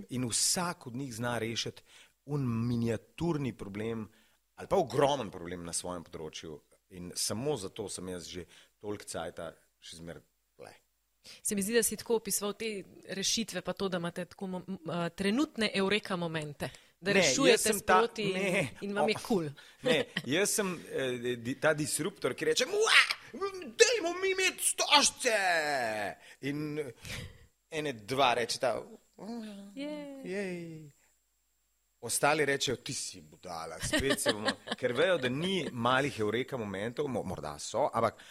[0.09, 1.81] in vsak od njih zna rešiti
[2.25, 4.07] un miniaturni problem
[4.55, 8.45] ali pa ogromen problem na svojem področju in samo zato sem jaz že
[8.79, 9.49] toliko cajta
[9.79, 10.19] še zmer
[10.59, 10.71] le.
[11.41, 15.09] Se mi zdi, da si tako opisoval te rešitve, pa to, da imate tako a,
[15.09, 18.69] trenutne eureka momente, da Ne, rešujete sem ta- sproti ne.
[18.81, 19.21] in, vam je Oh.
[19.23, 19.49] kul.
[19.49, 19.49] Cool.
[19.83, 22.65] Ne, jaz sem eh, ta disruptor, ki reče,
[23.77, 25.37] dajmo mi imeti stožce.
[26.41, 26.79] In
[27.69, 28.81] ene dva rečeta,
[30.23, 30.91] jej.
[32.05, 37.07] Ostali rečejo, ti si budala, spet se bomo, ker vejo, da ni malih eureka momentov,
[37.09, 38.21] mo- morda so, ampak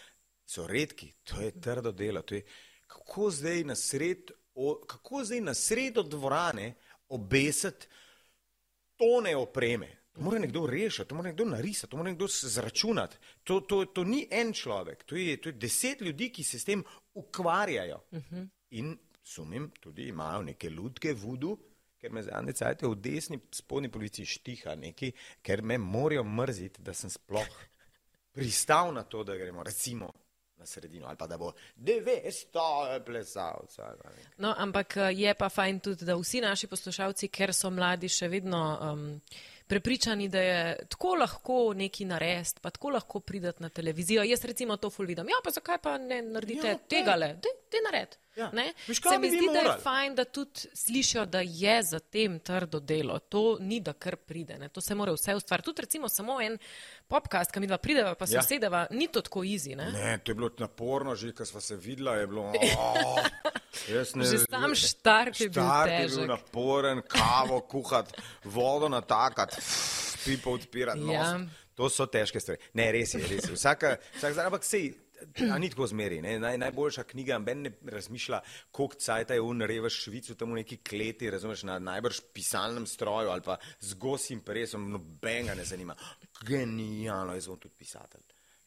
[0.46, 2.22] so redki, to je trdo delo.
[2.22, 2.44] To je,
[2.86, 6.74] kako zdaj na sred, o, kako zdaj na sredo dvorane
[7.08, 7.86] obesiti
[8.96, 10.03] tone opreme.
[10.14, 13.16] To mora nekdo rešiti, to mora nekdo narisati, to mora nekdo zračunati.
[13.44, 16.64] To, to, to ni en človek, to je, to je deset ljudi, ki se s
[16.64, 18.00] tem ukvarjajo.
[18.10, 18.48] Uh -huh.
[18.70, 21.58] In sumim, tudi imajo neke lutke vudu,
[21.98, 26.94] ker me zadnje cajte v desni spodnji polovici štiha neki, ker me morajo mrziti, da
[26.94, 27.48] sem sploh
[28.32, 30.12] pristal na to, da gremo recimo
[30.56, 33.84] na sredino ali pa da bo 900 plesalcev.
[34.36, 38.28] No, ampak eh, je pa fajn tudi, da vsi naši poslušalci, ker so mladi, še
[38.28, 39.20] vedno um,
[39.66, 44.22] prepričani, da je tako lahko neki narediti, pa tako lahko prideti na televizijo.
[44.22, 45.28] Jaz recimo to ful vidim.
[45.28, 47.36] Ja, pa zakaj pa ne naredite Ja, tega le?
[47.42, 48.16] Te nared.
[48.36, 48.50] Ja.
[48.52, 48.72] Ne?
[48.86, 53.18] Se mi zdi, da je fajn, da tudi slišijo, da je za tem trdo delo.
[53.20, 54.58] To ni, da kar pride.
[54.58, 54.68] Ne?
[54.68, 55.64] To se mora vse ustvariti.
[55.64, 56.58] Tudi recimo samo en
[57.06, 58.40] podcast, ki mi dva prideva, pa se Ja.
[58.40, 59.76] usedeva, ni to tako easy.
[59.76, 59.90] Ne?
[59.92, 62.52] Ne, to je bilo naporno, že ko smo se videla, je bilo.
[62.76, 63.18] Oh,
[64.14, 68.12] ne, Že sam štart je bil štart je bil naporen, kavo kuhati,
[68.44, 69.56] vodo natakati,
[70.24, 71.00] pipo odpirati.
[71.00, 71.12] nos.
[71.12, 71.40] Ja.
[71.74, 72.58] To so težke stvari.
[72.72, 73.52] Ne, res je, res je.
[73.52, 74.94] Vsaka, vsak ampak sej.
[75.52, 76.20] A ni tako zmeri.
[76.22, 76.36] Ne?
[76.38, 80.80] Naj, najboljša knjiga, ben ne razmišlja, koliko cajta je un revež švicu tam v neki
[80.84, 85.96] kleti, razumeš, na najbrž pisalnem stroju ali pa z gosim presom, noben ga ne zanima.
[86.46, 88.24] Genialno, jaz bom tudi pisatelj.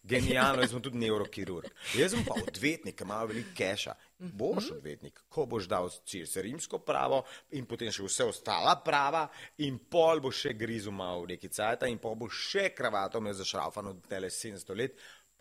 [0.07, 1.67] Genialno, jaz sem tudi neurokirurg.
[1.97, 3.95] Jaz sem pa odvetnik, ki ima veliko keša.
[4.39, 7.19] Boš odvetnik, ko boš dal čez rimsko pravo
[7.59, 9.25] in potem še vse ostala prava
[9.65, 13.97] in pol boš še grizu malo neki cajta in pol boš še kravato me zašraufano
[14.07, 14.97] tele 700 let.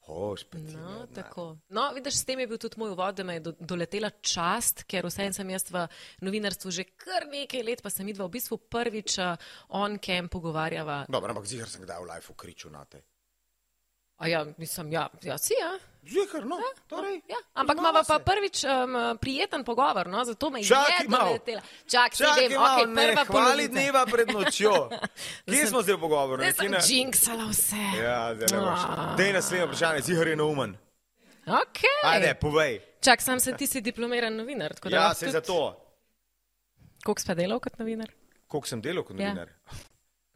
[0.07, 0.61] Ti.
[0.77, 1.57] No, tako.
[1.75, 4.85] No, vidiš, s tem je bil tudi moj uvod, da me je do, doletela čast,
[4.87, 5.83] ker vseeno sem jaz v
[6.23, 9.35] novinarstvu že kar nekaj let, pa sem vidva v bistvu prvič uh,
[9.75, 11.05] on cam pogovarjava.
[11.11, 13.03] Dobro, ampak zihar sem kdaj v life kričal na te.
[14.17, 15.79] A ja, mislim, ja, ja si ja.
[16.05, 17.21] Zihar, no, torej.
[17.29, 17.37] ja.
[17.55, 18.71] Ampak imamo pa prvič um,
[19.19, 21.61] prijeten pogovor, no, zato me Čakaj je doletela.
[21.87, 23.73] Čak, se Čakaj, vem, malo, ok, ne, prva hvali polovica.
[23.73, 24.75] dneva pred nočjo.
[25.47, 26.39] Kje smo zdaj v pogovoru?
[26.39, 27.83] Nekje sem na- jinksala vse.
[27.99, 28.81] Ja, zdaj ne boš.
[29.17, 30.77] Dej naslednje vprašanje, zihar je neumen.
[31.47, 31.81] Ok.
[32.05, 32.81] Ajde, povej.
[33.01, 34.75] Čak, sam se ti si diplomiran novinar.
[34.85, 35.59] Ja, se tudi- zato.
[37.05, 38.11] Koliko si pa delal kot novinar?
[38.47, 39.35] Koliko sem delal kot Ja.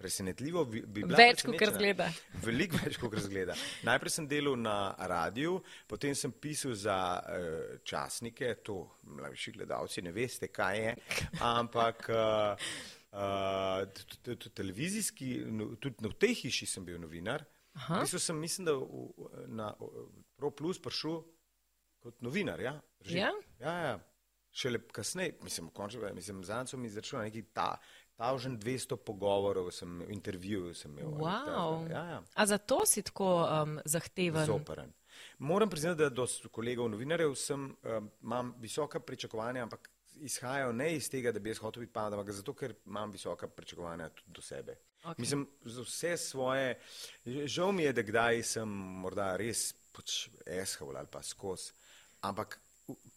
[0.01, 2.07] Presenetljivo bi, bi bila Več, kot zgleda.
[2.47, 3.57] Veliko več, kot razgleda.
[3.85, 5.59] Najprej sem delal na radiju,
[5.91, 8.79] potem sem pisal za uh, časnike, to
[9.13, 10.95] mlajši gledalci ne veste, kaj je,
[11.45, 12.73] ampak uh,
[13.13, 17.45] uh, t- t- televizijski, no, tudi v tej hiši sem bil novinar.
[17.77, 18.87] V bistvu sem, mislim, da v,
[19.49, 19.71] na
[20.37, 21.21] Pro Plus prišel
[22.01, 22.61] kot novinar.
[22.61, 22.79] Ja.
[23.05, 23.33] Ja?
[23.61, 23.99] ja, ja.
[24.51, 27.77] Šele kasneje, mislim, končno, mislim, zanj so mi izračunali neki ta.
[28.21, 31.15] Tažen 200 pogovorov, sem, intervjujev sem imel.
[31.15, 31.79] ali Wow.
[31.79, 31.95] takega.
[31.95, 32.23] Ja, ja.
[32.35, 34.47] A zato si tako um, zahteven?
[34.47, 34.93] Zoperen.
[35.39, 39.89] Moram priznati, da do kolegov novinarjev sem, um, imam visoka pričakovanja, ampak
[40.21, 43.49] izhajajo ne iz tega, da bi jaz hotel biti pamet, ampak zato, ker imam visoka
[43.49, 44.77] pričakovanja tudi do sebe.
[45.05, 45.19] Ok.
[45.19, 46.79] Mislim, za vse svoje,
[47.25, 48.69] žal mi je, da kdaj sem
[49.01, 51.71] morda res pač eshav ali pa skos,
[52.21, 52.61] ampak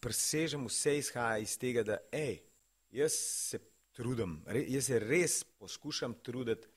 [0.00, 2.40] presežem vse izhaja iz tega, da ej,
[2.90, 3.60] jaz se
[3.94, 6.68] trudim, re, jaz se res poskušam truditi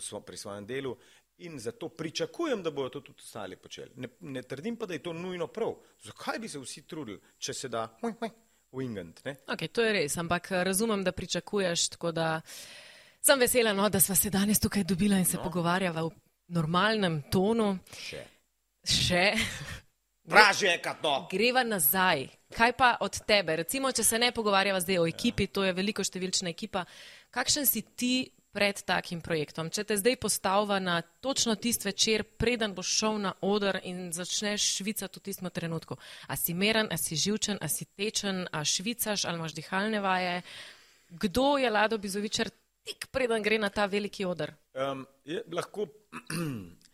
[0.00, 0.96] svo, pri svojem delu
[1.38, 3.90] in zato pričakujem, da bodo to tudi ostali počeli.
[3.96, 5.74] Ne, ne trdim pa, da je to nujno prav.
[6.04, 7.86] Zakaj bi se vsi trudili, če se da
[8.72, 9.36] wingant, ne?
[9.46, 12.40] Okay, to je res, ampak eh, razumem, da pričakuješ, tako da
[13.20, 15.42] sem vesela, no, da sva se danes tukaj dobila in se no.
[15.42, 16.12] pogovarjava v
[16.48, 17.78] normalnem tonu.
[18.00, 18.24] Še.
[18.86, 19.24] Še
[20.26, 21.28] Vraže, kato!
[21.30, 22.26] greva nazaj.
[22.56, 23.56] Kaj pa od tebe?
[23.62, 26.82] Recimo, če se ne pogovarjava zdaj o ekipi, to je veliko številčna ekipa.
[27.34, 28.14] Kakšen si ti
[28.56, 29.70] pred takim projektom?
[29.70, 34.66] Če te zdaj postavlja na točno tist večer, preden boš šel na oder in začneš
[34.80, 35.98] švicati v tistem trenutku.
[36.26, 40.40] A si meren, a si živčen, a si tečen, a švicaš, ali imaš dihalne vaje.
[41.10, 42.50] Kdo je Lado Bizovičar
[42.86, 44.56] tik preden gre na ta veliki oder?
[44.74, 45.86] Um, je, lahko,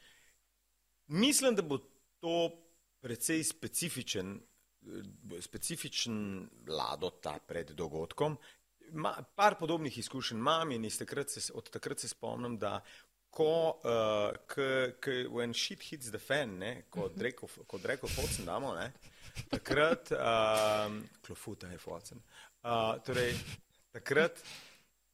[1.22, 1.80] mislim, da bo
[2.20, 2.50] to
[3.02, 8.38] precej specifičen, eh, specifičen Lado ta pred dogodkom,
[8.92, 12.82] Ma, par podobnih izkušenj imam in takrat se, od takrat se spomnim, da
[13.30, 18.92] ko uh, when shit hits the fan, ne, kot rekel, kot rekel Focen damo, ne,
[19.48, 22.20] takrat, um, klofuta je Focen,
[22.62, 23.32] uh, torej,
[23.90, 24.42] takrat,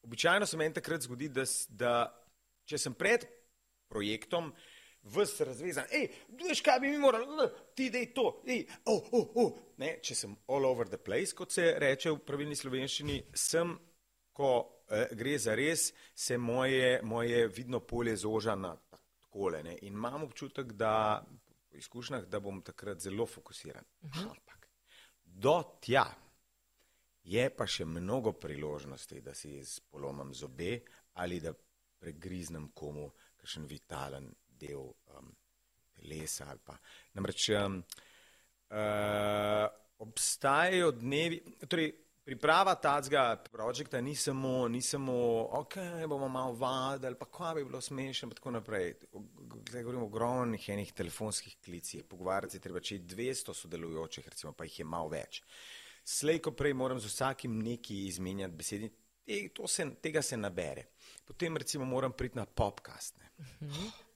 [0.02, 1.92] običajno se meni takrat zgodi, da, da
[2.66, 3.28] če sem pred
[3.88, 6.08] projektom, uh, vse razvezan, hej,
[6.40, 9.52] veš kaj bi mi morali, ti dej to, hej, oh, oh, oh.
[9.78, 13.72] Ne, če sem all over the place, kot se reče v pravilni slovenščini, sem,
[14.32, 14.50] ko
[14.90, 19.62] eh, gre za res, se moje, moje vidno polje zoža na takole.
[19.62, 19.76] Ne.
[19.82, 21.22] In imam občutek, da
[21.68, 23.84] po izkušnjah, da bom takrat zelo fokusiran.
[24.02, 24.30] Uh -huh.
[24.30, 24.68] Ampak
[25.24, 26.06] do tja
[27.22, 30.80] je pa še mnogo priložnosti, da si polomam zobe
[31.14, 31.52] ali da
[31.98, 34.84] pregriznem komu kakšen vitalen del
[35.16, 35.32] um,
[35.98, 36.56] telesa.
[36.64, 36.76] Pa.
[37.14, 37.80] Namreč um,
[38.70, 39.66] uh,
[40.04, 41.92] obstajajo dnevi, torej
[42.28, 45.14] priprava tega projekta ni samo, ni samo,
[45.60, 45.76] ok,
[46.08, 48.94] bomo malo vadili, pa kva bi bilo smešno, in tako naprej.
[49.70, 54.52] Zdaj govorimo o ogromnih enih telefonskih klicih, pogovarjati se treba, če je 200 sodelujočih, recimo,
[54.52, 55.40] pa jih je malo več.
[56.04, 58.90] Slej, ko prej moram z vsakim neki izmenjati besedi,
[59.24, 60.84] te, se, tega se nabere.
[61.24, 63.16] Potem recimo moram priti na popkast.
[63.38, 64.07] Uh -huh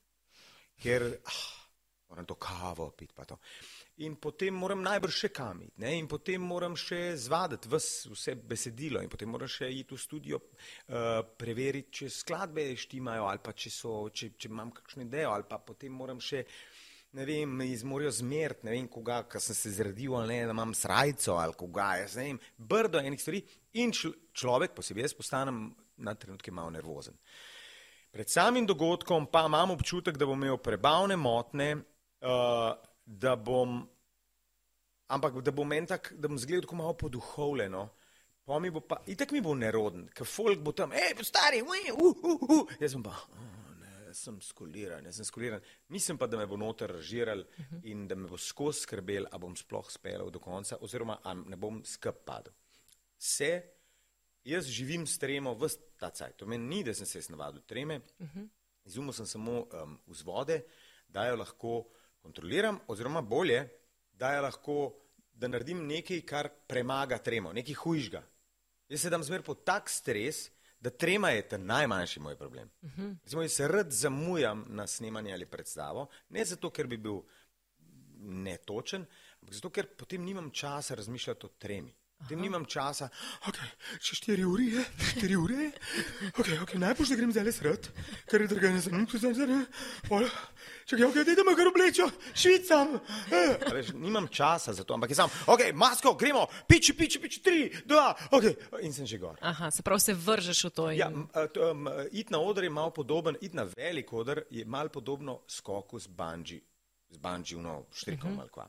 [0.82, 1.42] ker ah,
[2.12, 3.14] moram to kavo piti.
[4.04, 5.94] In potem moram najbrž še kamiti, ne?
[6.00, 11.22] in potem moram še zvaditi vse besedilo, in potem moram še iti v studio, uh,
[11.38, 15.60] preveriti, če skladbe štimajo, ali pa če, so, če, če imam kakšno idejo, ali pa
[15.62, 16.44] potem moram še.
[17.12, 20.54] Ne vem, iz morajo zmeriti, ne vem, koga, ker sem se zredil, ali ne, da
[20.56, 23.42] imam srajco, ali koga, jaz ne vem, brdo enih stvari.
[23.84, 25.66] In človek, posebej jaz, postanem
[26.00, 27.12] na trenutke malo nervozen.
[27.12, 27.51] Uh,
[28.12, 31.70] Pred samim dogodkom pa imam občutek, da bom imel prebavne motne,
[32.20, 32.74] uh,
[33.06, 33.78] da bom,
[35.08, 37.86] ampak da bom en tak, da bom zgledal tako malo poduhovljeno.
[38.44, 41.80] Pa mi bo pa, itak mi bo neroden, ker folk bo tam, hej, stari, ui,
[41.94, 42.76] uh, uh, uh.
[42.82, 45.64] Jaz sem pa, oh, ne, sem skoliran, jaz sem skoliran.
[45.88, 47.84] Mislim pa, da me bo noter ražiral uh -huh.
[47.88, 51.56] in da me bo skozi skrbel, a bom sploh spelal do konca, oziroma a ne
[51.56, 52.52] bom skrb padel.
[53.18, 53.62] Vse
[54.44, 55.68] Jaz živim s tremo v
[56.02, 56.36] ta cajt.
[56.42, 58.00] To meni ni, da sem se navadil treme.
[58.18, 58.48] Uh -huh.
[58.84, 60.62] Izumil sem samo um, vzvode,
[61.08, 61.84] da jo lahko
[62.22, 63.68] kontroliram, oziroma bolje,
[64.12, 64.76] da jo lahko,
[65.32, 68.22] da naredim nekaj, kar premaga tremo, nekaj hujžga.
[68.88, 72.70] Jaz se dam zmer pod tak stres, da trema je ta najmanjši moj problem.
[72.82, 73.16] Uh -huh.
[73.22, 77.22] Recimo, jaz se rad zamujam na snemanje ali predstavo, ne zato, ker bi bil
[78.18, 79.06] netočen,
[79.40, 81.94] ampak zato, ker potem nimam časa razmišljati o tremi.
[82.28, 83.08] Tem nimam časa,
[83.50, 83.66] okay,
[83.98, 85.70] še štiri ure je, štiri ure je.
[86.38, 87.88] Okay, okay, Najprej, da grem zdaj sred,
[88.30, 90.28] ker je druga ne zanimivo, tu zdaj zdaj.
[90.86, 92.94] Čakaj, ok, da me kar oblečo, švicam.
[93.32, 93.82] Eh.
[93.98, 98.12] Nimam časa za to, ampak je sam, ok, masko, gremo, piči, piči, piči, tri, dva,
[98.30, 99.38] ok, in sem že gor.
[99.42, 100.90] Aha, se pravi, se vržeš v to.
[100.90, 100.98] In...
[100.98, 105.42] Ja, um, it na oder je malo podoben, it na velik oder je malo podobno
[105.50, 106.62] skoku z banji,
[107.10, 108.40] z banji, no, štrikom uh -huh.
[108.40, 108.68] ali kva.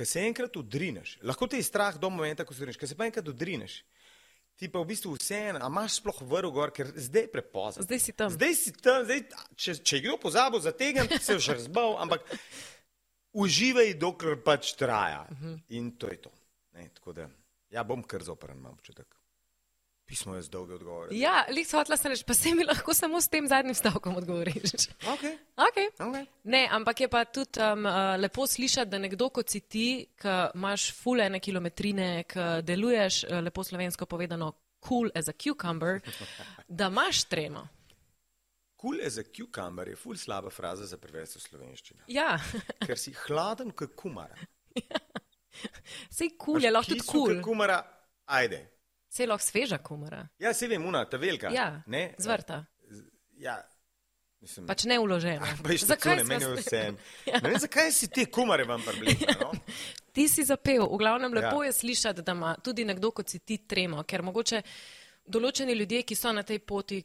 [0.00, 2.96] Ko se enkrat udrineš, lahko te je strah do momenta, ko se udrineš, ko se
[2.96, 3.74] pa enkrat udrineš,
[4.56, 7.84] ti pa v bistvu vseeno, a imaš sploh vrv gor, ker zdaj je prepozno.
[7.84, 8.32] Zdaj si tam.
[8.32, 9.20] Zdaj si tam, zdaj,
[9.60, 12.24] če, če je kdo pozabil za tega, se je že razbal, ampak
[13.36, 15.26] uživaj, dokler pač traja.
[15.28, 15.52] Uh mhm.
[15.52, 15.76] -huh.
[15.76, 16.32] In to je to.
[16.72, 17.28] Ne, tako da,
[17.68, 19.19] ja, bom kar zoprn, imam občutek.
[20.10, 21.14] Pismo je z dolge odgovore.
[21.14, 24.88] Ja, lih hotla sem reči, pa se mi lahko samo s tem zadnjim stavkom odgovoriš.
[25.06, 25.36] Okay.
[25.54, 25.86] Okay.
[25.98, 26.24] Okay.
[26.50, 29.84] Ne, ampak je pa tudi um, uh, lepo slišati, da nekdo kot si ti,
[30.18, 34.50] ki imaš fulene kilometrine, ki deluješ, uh, lepo slovensko povedano,
[34.88, 36.00] cool as a cucumber,
[36.80, 37.62] da imaš tremo.
[38.80, 42.02] Cool as a cucumber je ful slaba fraza za prevesti v slovenščino.
[42.10, 42.34] Ja.
[42.88, 44.34] Ker si hladen kot kumara.
[46.18, 47.26] Sej kul cool je lahko tudi kul.
[47.30, 47.42] Cool.
[47.46, 47.78] Kumara,
[48.26, 48.64] ajde.
[49.18, 50.28] Lahko sveža kumara.
[50.38, 51.50] Ja, se vem, una, ta velika.
[51.54, 52.14] Ja, ne?
[52.18, 52.64] zvrta.
[53.38, 53.58] Ja.
[54.40, 55.48] Mislim, pač ne uložena.
[55.92, 56.80] Zakaj ne meni vse?
[57.30, 57.40] ja.
[57.42, 59.36] Ne vem, zakaj si ti kumare vam približal.
[59.42, 59.52] No?
[60.16, 61.68] ti si zapel, v glavnem lepo ja.
[61.68, 64.62] je slišati, da ima tudi nekdo, kot si ti, tremo, ker mogoče
[65.28, 67.02] določeni ljudje, ki so na tej poti,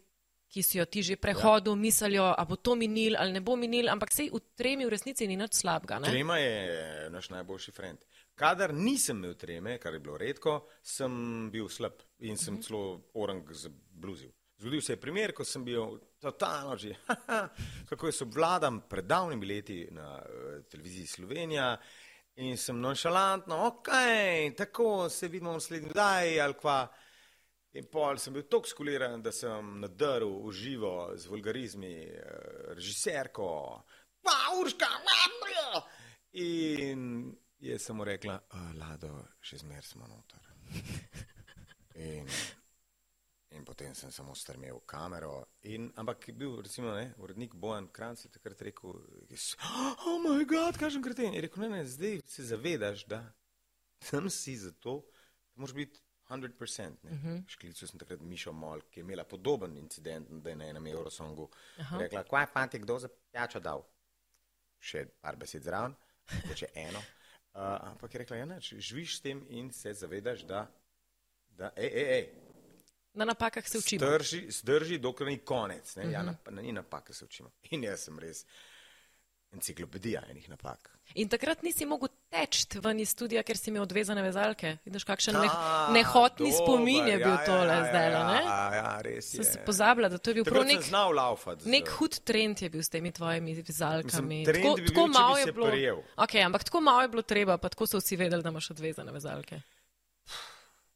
[0.48, 1.82] ki si jo ti že prehodil, ja.
[1.82, 5.28] mislijo, a bo to minil ali ne bo minil, ampak sej v tremi v resnici
[5.28, 6.00] ni nič slabega.
[6.00, 6.14] Ne?
[6.14, 8.00] Trema je naš najboljši friend.
[8.36, 12.68] Kadar nisem imel treme, kar je bilo redko, sem bil slab in sem -huh.
[12.68, 14.32] celo orang zabluzil.
[14.58, 16.96] Z Zgodil se je primer, ko sem bil totalno že,
[17.90, 21.78] kako jaz obvladam pred davnimi leti na uh, televiziji Slovenija
[22.36, 23.88] in sem nonšalantno, ok,
[24.58, 26.88] tako se vidimo v naslednji daj ali kva.
[27.74, 33.84] In pol sem bil tako skuliran, da sem nadrl v živo z vulgarizmi uh, režiserko,
[34.22, 35.16] pa urška, ma,
[36.32, 37.36] in
[37.66, 38.40] je samo rekla,
[38.80, 39.12] Lado,
[39.42, 40.52] še zmer smo noter.
[41.96, 42.30] In
[43.56, 45.46] In potem sem samo strmel v kamero.
[45.72, 48.98] In, ampak je bil, recimo, ne, urednik Bojan Kranc je takrat rekel:
[49.64, 51.34] Oh, moj bog, kažem kreten.
[51.34, 53.22] Je rekel: ne, ne, zdaj se zavedaš, da
[54.10, 55.06] tam si zato,
[55.54, 56.92] da moraš biti 100%.
[57.04, 57.44] Uh -huh.
[57.48, 61.44] Šklical sem takrat Mišo Mol, ki je imela podoben incident, da je na enem Eurosongu
[61.44, 62.00] uh -huh.
[62.00, 63.86] rekla: Kaj pa ti kdo za pijačo dal?
[64.80, 65.96] Še par besed zraven,
[66.56, 67.00] če eno.
[67.56, 70.68] Uh, ampak je rekla: ja, ne, živiš s tem in se zavedaš, da,
[71.48, 72.26] da, ej, ej, ej.
[73.14, 74.06] Na napakah se učimo.
[74.06, 75.96] Zdrži, zdrži dokler ni konec.
[75.96, 76.04] Ne?
[76.04, 76.14] Uh -huh.
[76.14, 77.52] Ja, na, na ni napake se učimo.
[77.72, 78.46] In jaz sem res
[79.52, 81.00] enciklopedija enih napak.
[81.14, 84.76] In takrat nisi mogel teči ven iz studija, ker si imel odvezane vezalke.
[84.86, 85.50] Vidiš, kakšen ne,
[85.96, 88.10] nehotni dober, spomin je bil ja, tole ja, zdaj.
[88.12, 89.44] Ja, ja, ja, res je.
[89.44, 91.70] Sem se pozabila, da to je bil prav nek, znal laufati.
[91.72, 94.42] nek hud trend je bil s temi tvojimi vezalkami.
[94.42, 96.04] Mislim, trend bi bil, če bi se prijel.
[96.28, 99.16] Okay, ampak tako malo je bilo treba, pa tako so vsi vedeli, da imaš odvezane
[99.16, 99.62] vezalke.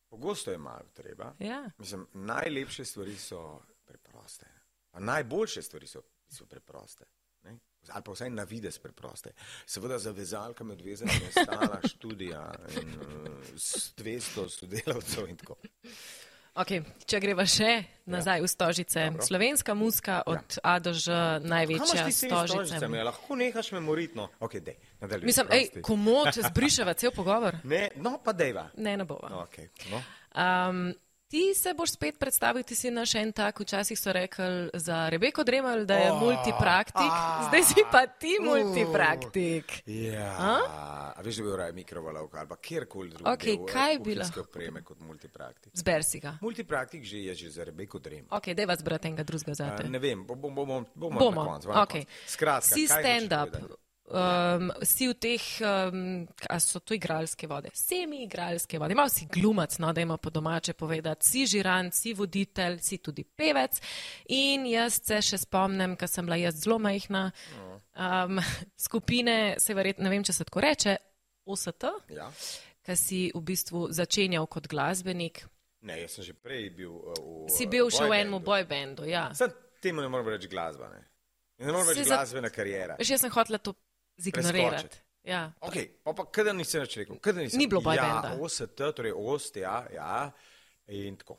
[0.09, 1.33] Pogosto je malo treba.
[1.39, 1.63] Ja.
[1.77, 4.45] Mislim, najlepše stvari so preproste.
[4.91, 7.05] A najboljše stvari so, so preproste.
[7.89, 9.31] Ali pa vsaj na vides preproste.
[9.65, 12.43] Seveda za vezalkami odvezana je stala študija
[12.81, 15.55] in uh, s 200 sodelavcev in tako.
[16.59, 17.69] Okay, če greva še
[18.09, 18.43] nazaj ja.
[18.43, 19.03] v Stožice.
[19.05, 19.25] Dobro.
[19.25, 20.63] Slovenska muska od ja.
[20.65, 22.89] A do Ž, največja Stožica.
[22.91, 24.27] Me, lahko nehaš memoritno.
[24.43, 24.75] Okay, dej,
[25.23, 27.61] Mislim, ej, komod, zbrišava cel pogovor.
[27.63, 28.67] Ne, no pa dejva.
[28.75, 29.45] Ne, ne bova.
[29.45, 30.01] Okay, no.
[30.33, 30.89] um,
[31.29, 35.43] Ti se boš spet predstavil, ti si naš en tak, včasih so rekli za Rebeko
[35.43, 39.83] Dremelj, da je oh, multipraktik, a, zdaj si pa ti uh, multipraktik.
[39.85, 41.13] Ja, a?
[41.15, 43.33] a veš, da bi bil mikrovalovka ali kjerkoli drugega.
[43.33, 44.25] Okay, kaj bi bilo?
[44.41, 45.73] opreme kot multipraktik.
[45.77, 46.33] Zber si ga.
[46.41, 48.31] Multipraktik že je že za Rebeko Dremelj.
[48.31, 49.83] Ok, dej vas brati enega drugega zate.
[49.83, 51.43] Uh, ne vem, bomo, bomo, bomo, bomo.
[51.43, 51.69] na koncu.
[51.69, 52.05] Okay.
[52.25, 53.53] Skratka, si stand-up
[54.09, 59.25] um, si v teh, um, a so to igralske vode, semi igralske vode, malo si
[59.25, 63.79] glumac, no, da ima po domače povedati, si žiran, si voditelj, si tudi pevec.
[64.29, 67.27] In jaz se še spomnim, ker sem bila jaz zelo majhna,
[67.95, 68.39] um,
[68.77, 70.97] skupine, se verjetno, ne vem, če se tako reče,
[71.45, 72.27] OST, Ja.
[72.85, 75.43] ki si v bistvu začenjal kot glasbenik.
[75.81, 77.13] Ne, jaz sem že prej bil uh,
[77.45, 77.49] v.
[77.49, 79.29] Si bil še v enem bojbendu, ja.
[79.33, 79.49] Sam
[79.79, 80.89] temu ne morem reči glasba.
[80.91, 80.99] Ne,
[81.63, 82.97] ne morem reči Se za- glasbena karijera.
[82.99, 83.73] Jaz sem hotela to
[84.19, 84.97] zignorirati.
[85.23, 85.51] Ja.
[85.61, 87.19] Okay, pa, pa kada nisem več rekel?
[87.35, 87.59] Nisem?
[87.59, 88.35] Ni bilo boy ja.
[88.39, 90.31] OST, torej OST, ja, ja,
[90.87, 91.37] in tako.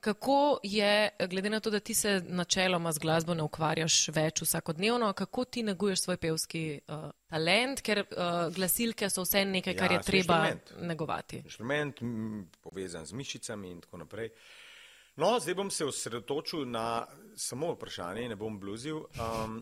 [0.00, 5.08] Kako je, glede na to, da ti se načeloma z glasbo ne ukvarjaš več vsakodnevno,
[5.12, 9.98] kako ti neguješ svoj pevski uh, talent, ker uh, glasilke so vse nekaj, kar Ja,
[9.98, 10.86] je treba inštrument.
[10.86, 11.40] negovati.
[11.42, 14.30] Inštrument m, povezan z mišicami in tako naprej.
[15.18, 17.02] No, zdaj bom se osredotočil na
[17.34, 19.02] samo vprašanje, ne bom bluzil.
[19.18, 19.58] Um,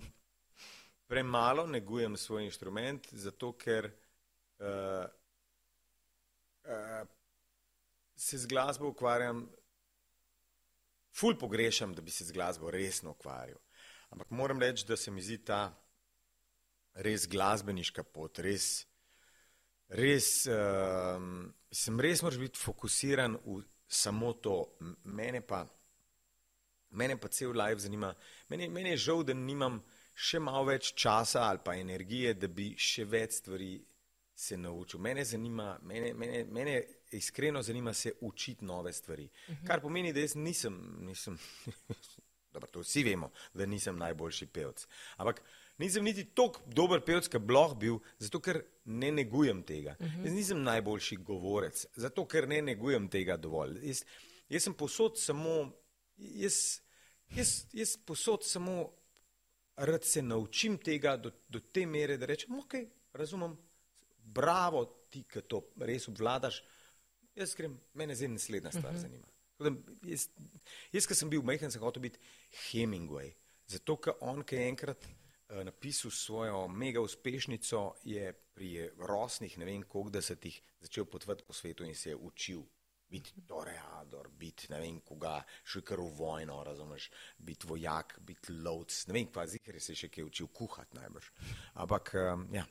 [1.06, 3.90] premalo negujem svoj inštrument, zato ker
[4.58, 5.04] uh,
[6.64, 7.08] uh,
[8.16, 9.46] se z glasbo ukvarjam,
[11.14, 13.58] ful pogrešam, da bi se z glasbo resno ukvarjal.
[14.10, 15.74] Ampak moram reči, da se mi zdi ta
[16.94, 18.86] res glasbeniška pot, res,
[19.88, 24.56] res, um, sem res moraš biti fokusiran v samo to.
[25.04, 25.64] Mene pa,
[26.96, 28.14] mene pa cel life zanima,
[28.48, 29.82] meni, meni je žal, da nimam
[30.16, 33.74] še malo več časa ali pa energije, da bi še več stvari
[34.36, 35.00] se naučil.
[35.00, 36.82] Mene zanima, mene, mene, mene
[37.16, 39.24] iskreno zanima se učiti nove stvari.
[39.24, 39.66] Uh -huh.
[39.66, 41.38] Kar pomeni, da jaz nisem, nisem
[42.52, 44.86] dobro, to vsi vemo, da nisem najboljši pevec.
[45.16, 45.42] Ampak
[45.78, 49.96] nisem niti tako dober pevec, kot lahko bil, zato ker ne negujem tega.
[50.00, 50.24] Uh -huh.
[50.24, 53.78] Jaz nisem najboljši govorec, zato ker ne negujem tega dovolj.
[53.82, 54.04] Jaz,
[54.48, 55.72] jaz sem posod samo,
[56.16, 56.80] jaz,
[57.36, 58.92] jaz, jaz posod samo
[59.76, 62.74] rad se naučim tega do, do te mere, da rečem, ok,
[63.12, 63.56] razumem,
[64.16, 66.62] bravo ti, ki to res obvladaš.
[67.36, 69.02] Jaz grem, mene zdaj naslednja stvar uh -huh.
[69.02, 69.26] zanima.
[69.58, 69.72] Da
[70.04, 70.28] Jaz,
[70.92, 72.18] jaz ki sem bil majhen, sem hotel biti
[72.70, 73.32] Hemingway.
[73.66, 79.64] Zato, ker on, ki je enkrat uh, napisal svojo mega uspešnico, je pri rosnih, ne
[79.64, 82.62] vem koliko desetih, začel potovati po svetu in se je učil.
[83.08, 88.96] Biti toreador, biti ne vem koga, šel kar v vojno, razumeš, biti vojak, biti lovc,
[89.06, 91.30] ne vem, kva zihar se še kaj učil kuhati najbrž.
[91.74, 92.66] Ampak, um, ja.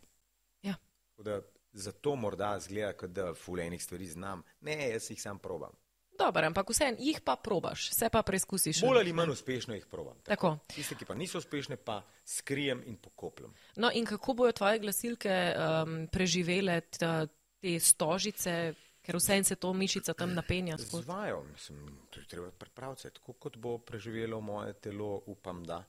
[0.65, 0.75] Ja.
[1.13, 1.39] Tako Da
[1.75, 4.43] zato morda zgleda, kot da fulejnih stvari znam.
[4.61, 5.75] Ne, jaz jih sam probam.
[6.19, 8.81] Dobro, ampak vseeno jih pa probaš, se pa preizkusiš.
[8.81, 10.15] Bolj ali manj uspešno jih probam.
[10.23, 10.57] Tako.
[10.71, 13.51] Tiste, ki pa niso uspešne, pa skrijem in pokopljem.
[13.75, 18.73] No, in kako bojo tvoje glasilke um, preživele te stožice,
[19.06, 21.03] ker vseeno se to mišica tam napenja skozi?
[21.03, 25.84] Zvajo, mislim, to je treba pripraviti, tako kot bo preživelo moje telo, upam, da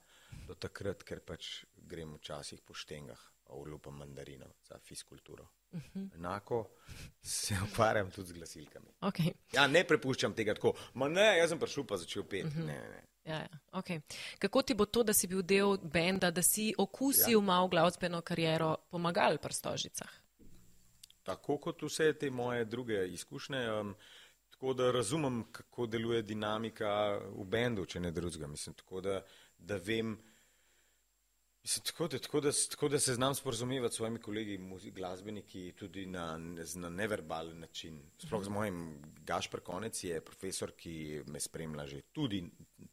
[0.47, 5.49] do takrat, ker pač grem včasih po štengah, pa ulupam mandarino za fiskulturo.
[5.73, 6.15] Uh -huh.
[6.15, 6.69] Enako
[7.23, 8.87] se ukvarjam tudi z glasilkami.
[9.01, 9.33] Okay.
[9.53, 12.45] Ja, ne prepuščam tega tako, ma ne, jaz sem prišel pa začel pet.
[12.45, 12.67] Uh -huh.
[12.67, 13.03] ne, ne, ne.
[13.25, 13.59] Ja, ja.
[13.73, 14.01] Okay.
[14.39, 17.41] Kako ti bo to, da si bil del benda, da si okusil ja.
[17.41, 20.26] malo glasbeno kariero, pomagal pri stožicah?
[21.27, 23.95] Tako kot vse te moje druge izkušnje, um,
[24.51, 28.47] tako da razumem, kako deluje dinamika v bendu, če ne drugega.
[28.47, 29.17] Mislim, tako da,
[29.59, 30.13] da vem,
[31.63, 34.59] mislim, tako, da, tako, da, tako da se znam sporozumevati s svojimi kolegi,
[34.95, 36.39] glasbeniki, tudi na,
[36.75, 37.99] na neverbalen način.
[38.23, 42.45] Sploh z mojim Gašpr Konec je profesor, ki me spremlja že tudi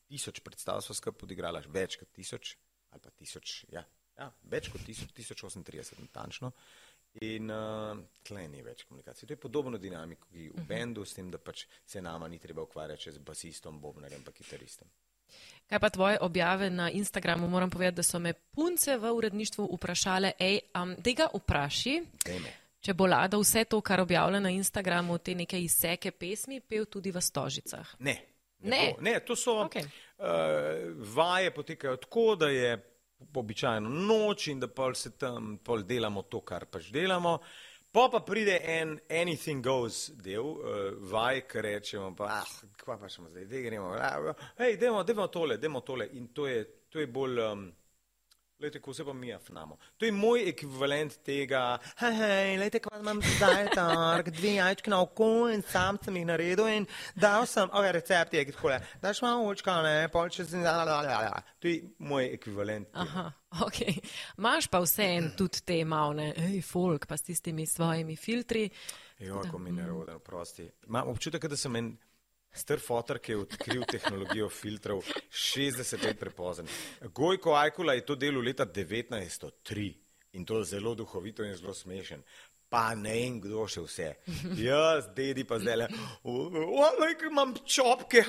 [0.07, 2.57] tisoč predstav, so skupaj odigrala, več kot tisoč,
[2.89, 3.85] ali pa tisoč, ja,
[4.17, 6.51] ja več kot tisoč, 1038, natančno.
[7.21, 9.27] In uh, tle ni več komunikacije.
[9.27, 12.63] To je podobno dinamiko, ki v bendu, s tem, da pač se nama ni treba
[12.65, 14.87] ukvarjati z basistom, bobnarjem, pa kitaristom.
[15.69, 17.47] Kaj pa tvoje objave na Instagramu?
[17.47, 21.95] Moram povedati, da so me punce v uredništvu vprašale, hej, um, da ga vpraši,
[22.25, 22.53] Dejme.
[22.81, 27.11] če bo Lada vse to, kar objavlja na Instagramu, te neke izseke pesmi, pel tudi
[27.11, 27.95] v stožicah.
[27.99, 28.17] Ne.
[28.63, 28.95] Ne, Ne.
[28.99, 29.83] ne to so okay.
[29.83, 30.25] uh,
[31.15, 32.77] vaje, potekajo tako, da je
[33.33, 37.37] običajno noč in da pol se tam pol delamo to, kar pač delamo.
[37.93, 43.09] Po pa pride en anything goes del, uh, vaj, ki rečemo, pa, ah, kva pa
[43.09, 43.91] šemo zdaj, da gremo,
[44.57, 46.07] hej, dajmo, dajmo tole, dajmo tole.
[46.17, 47.67] In to je, to je bolj, um,
[48.59, 49.77] Lejte, ko se pa mi afnamo.
[49.97, 55.01] To je moj ekvivalent tega, hej, hej, lejte, kva imam zdaj, tark, dve jajčke na
[55.01, 56.85] oko in sam sem jih naredil in
[57.15, 60.77] dal sem, ove recept je, tako je, daš malo očka, ne, pol čez in da,
[60.85, 61.41] da, da, da.
[61.59, 62.87] To je moj ekvivalent.
[62.93, 63.03] tega.
[63.03, 63.81] Aha, ok.
[64.37, 68.69] Imaš pa vseeno tudi te malne, hej, folk, pa s tistimi svojimi filtri.
[69.19, 70.69] Jo, ko mi ne roden, prosti.
[70.87, 71.95] Imam občutek, da sem en
[72.53, 75.01] star fotor, ki je odkril tehnologijo filtrov
[75.31, 76.67] 60 let prepozen.
[77.13, 79.93] Gojko Ajkula je to delo leta 1903
[80.33, 82.23] in to zelo duhovito in zelo smešen.
[82.69, 84.07] Pa ne vem, kdo še vse.
[84.57, 85.87] Jaz, dedi pa zdaj le,
[86.23, 88.23] olaj, imam čopke.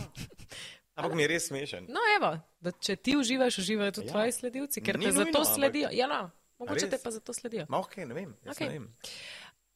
[0.96, 1.86] Ampak mi je res smešen.
[1.92, 4.10] No, evo, da če ti uživaš, uživajo tudi Ja.
[4.10, 4.12] ja.
[4.14, 5.88] tvoji sledilci, ker Ni te nujno, zato ampak- sledijo.
[5.92, 7.66] Ja, no, mogoče te pa zato sledijo.
[7.68, 8.66] Ma ok, ne vem, okay.
[8.66, 8.86] ne vem.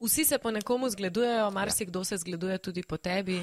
[0.01, 3.37] Vsi se po nekomu zgledujejo, marsikdo se zgleduje tudi po tebi.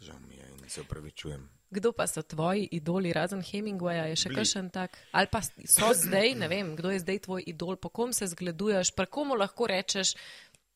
[0.00, 1.48] Žal mi je in se upravičujem.
[1.70, 4.96] Kdo pa so tvoji idoli, razen Hemingwaya, je še kakšen tak?
[5.14, 8.90] Ali pa so zdaj, ne vem, kdo je zdaj tvoj idol, po kom se zgleduješ,
[8.90, 10.16] pa komu lahko rečeš,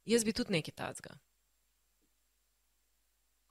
[0.06, 1.18] jaz bi tudi nekaj tacga.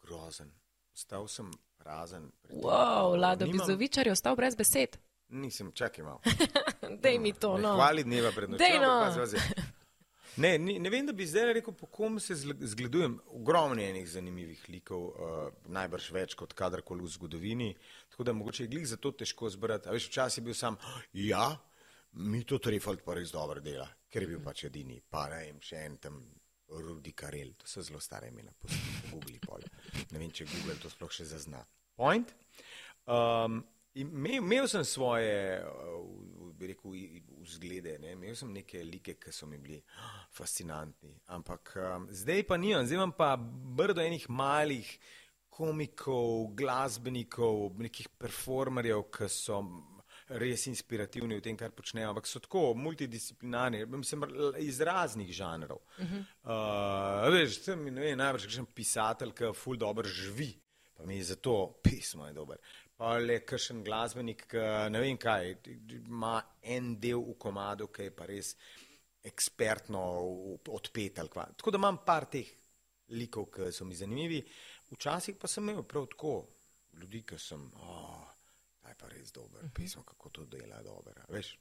[0.03, 0.51] Grozen.
[0.93, 1.51] Ostal sem
[1.83, 2.31] razen.
[2.49, 4.97] Wow, Lado Nimam- Bizovičar je ostal brez besed.
[5.29, 6.21] Nisem, čakaj malo.
[7.03, 7.75] Dej mi to, no.
[7.75, 8.61] Hvali dneva pred nočjo.
[8.61, 8.93] Dej, no.
[10.37, 13.19] Ne, ni, ne vem, da bi zdaj rekel, po kom se zgledujem.
[13.37, 17.67] Ogromno je enih zanimivih likov, uh, najbrž več kot kadarkoli v zgodovini.
[18.09, 19.89] Tako da mogoče je glih zato težko zbrati.
[19.89, 20.77] A veš, včasih je bil sam,
[21.13, 21.51] ja,
[22.13, 24.97] mi to Trefalt pa res dobro dela, ker je bil pač edini.
[25.09, 26.17] Pa ne vem, še en tam
[26.73, 29.69] Rudi Karel, to so zelo stare imena, posebej po Google.
[30.11, 31.61] Ne vem, če Google to sploh še zazna.
[31.99, 32.33] Point?
[33.05, 33.61] Um,
[33.95, 36.95] imel, sem svoje, uh, bi rekel,
[37.43, 38.13] vzglede, ne?
[38.17, 42.85] imel sem neke like, ki so mi bili ah, fascinantni, ampak um, zdaj pa nimam,
[42.85, 44.97] zdaj imam pa brdo enih malih
[45.53, 49.59] komikov, glasbenikov, nekih performerjev, ki so
[50.39, 54.23] res inspirativni v tem, kar počnejo, ampak so tako multidisciplinarni, mislim,
[54.63, 55.81] iz raznih žanrov.
[55.97, 56.25] Uh -huh.
[56.43, 60.53] uh, veš, sem, ne vem, najbrž kakšen pisatelj, ki ful dobro živi,
[60.95, 62.57] pa mi je zato pismo je dober.
[63.03, 64.61] Pa le kakšen glasbenik, ki
[64.93, 65.49] ne vem kaj,
[65.97, 66.37] ima
[66.71, 68.53] en del v komadu, ki je pa res
[69.27, 70.03] ekspertno
[70.71, 71.49] odpet ali kva.
[71.51, 72.47] Tako da imam par teh
[73.19, 74.39] likov, ki so mi zanimivi.
[74.93, 76.33] Včasih pa sem imel prav tako
[77.01, 78.23] ljudi, ki sem, oh,
[78.79, 81.11] ta je pa res dober, pismo, kako to dela dobro.
[81.27, 81.57] a Veš,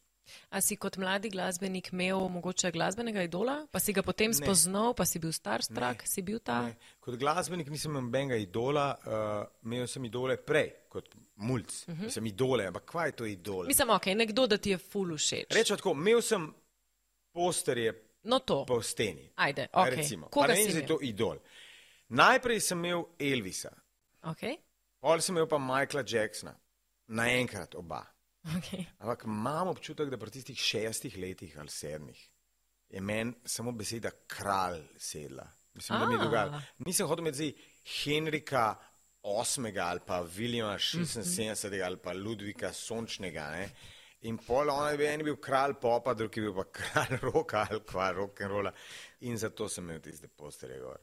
[0.50, 4.34] A si kot mladi glasbenik imel mogoče glasbenega idola, pa si ga potem Ne.
[4.38, 6.62] spoznal, pa si bil starstrak, si bil ta?
[6.62, 11.64] Ne, kot glasbenik nisem imel benga idola, uh, imel sem idole prej, kot mulj.
[11.88, 12.10] Uh -huh.
[12.10, 13.66] Sem idole, ampak kaj je to idol?
[13.66, 15.46] Mislim, ok, nekdo, da ti je ful všeč.
[15.50, 16.54] Rečem tako, imel sem
[17.32, 17.92] posterje
[18.24, 19.30] No to, po steni.
[19.36, 19.88] ajde, ok.
[19.88, 21.38] Recimo, pa Koga ne si vem, da je to idol.
[22.08, 23.70] Najprej sem imel Elvisa,
[24.22, 24.42] Ok,
[25.00, 26.54] pol sem imel pa Michaela Jacksona,
[27.08, 28.06] naenkrat oba.
[28.44, 28.84] Ok.
[28.98, 32.28] Ampak imam občutek, da pri tistih šestih letih ali sedmih
[32.88, 35.46] je meni samo beseda kralj sedla.
[35.74, 36.24] Mislim, da mi je A.
[36.24, 36.60] dogajalo.
[36.78, 37.52] Nisem hotel imeti zdaj
[38.04, 38.74] Henrika
[39.22, 41.12] VIII ali pa Viljama Mhm.
[41.12, 43.50] 76 ali pa Ludvika Sončnega.
[43.50, 43.68] Ne?
[44.20, 47.16] In pol on je bil, en je bil kralj popa, drugi je bil pa kralj
[47.22, 48.72] roka ali kva rock and rolla.
[49.20, 50.98] In zato sem imel tiste posterje gor.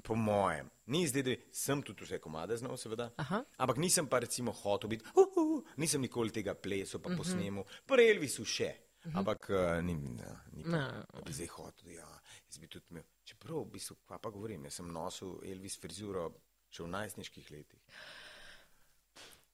[0.00, 0.70] Po mojem.
[0.86, 3.10] Ni zdaj, da sem tudi vse komade znal, seveda.
[3.16, 3.44] Aha.
[3.56, 7.18] Ampak nisem pa recimo hotel biti, uh, uh, uh, nisem nikoli tega plesal, pa Mhm.
[7.18, 8.70] posnemu, pa Elvisu še.
[9.14, 10.82] Ampak uh, ni, ne, ni pa, Ne.
[11.10, 12.08] da bi zdaj hotel, ja,
[12.44, 13.04] jaz bi tudi imel.
[13.24, 16.30] Čeprav, v bistvu, kva pa govorim, jaz sem nosil Elvis frizuro
[16.68, 17.80] še v najstniških letih.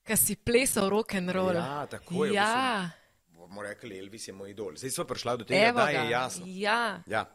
[0.03, 1.53] Ker si plesal rock and roll.
[1.53, 2.89] Ja, tako je, Ja,
[3.29, 4.75] Bomo rekli, Elvis je moj idol.
[4.75, 5.99] Zdaj smo prišli do tega, evo da ga.
[5.99, 6.45] je jasno.
[6.47, 7.25] Ja, Ja.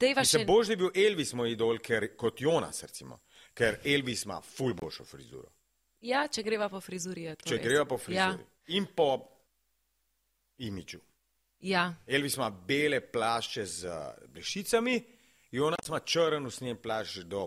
[0.00, 0.46] Dejva Mislim, še.
[0.46, 3.20] bož je bil Elvis moj idol, ker, kot Jonas, recimo.
[3.56, 5.48] Ker Elvis ima ful boljšo frizuro.
[6.04, 7.28] Ja, če greva po frizuri.
[7.42, 7.64] Če res.
[7.64, 8.44] greva po frizuri.
[8.76, 9.10] In po
[10.58, 11.00] imidžu.
[11.66, 14.96] Ja, Elvis ima bele plašče z blešicami,
[15.56, 17.46] Jonas ima črn usnjen plašč do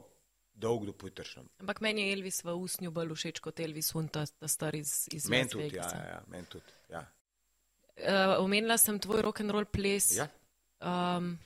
[0.59, 1.45] dolg do pojtršnem.
[1.59, 5.29] ampak meni je Elvis v usnju bolj všeč kot Elvis Hunta, ta star iz, iz
[5.29, 6.73] Meni tudi, ja, ja, ja, meni tudi.
[6.89, 7.05] Ja.
[7.99, 10.17] Uh, omenila sem tvoj rock and roll ples.
[10.17, 10.27] Ja.
[10.79, 11.37] Um,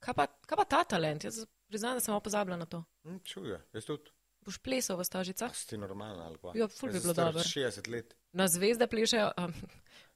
[0.00, 1.24] kaj, pa, kaj pa ta talent?
[1.24, 2.82] Jaz priznam, da sem malo pozabila na to.
[3.04, 4.10] Hm, Čuj, jaz tudi.
[4.40, 5.52] Boš plesal v stažicah?
[5.52, 6.54] Si ti normalna ali pa?
[6.56, 7.42] Ja, ful bi Jaz bilo dobro.
[7.44, 8.14] 60 let.
[8.32, 9.26] Na zvezde plešejo.
[9.36, 9.52] Um,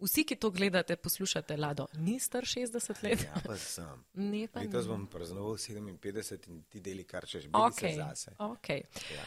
[0.00, 3.20] vsi, ki to gledate, poslušate, Lado, ni star 60 let.
[3.22, 3.84] Ja, pa sem.
[4.14, 4.90] Ne, pa Letos ni.
[4.90, 8.30] bom praznoval 57 in ti deli kar češ, bili Okay, se zase.
[8.38, 8.80] okay.
[9.12, 9.24] Ja.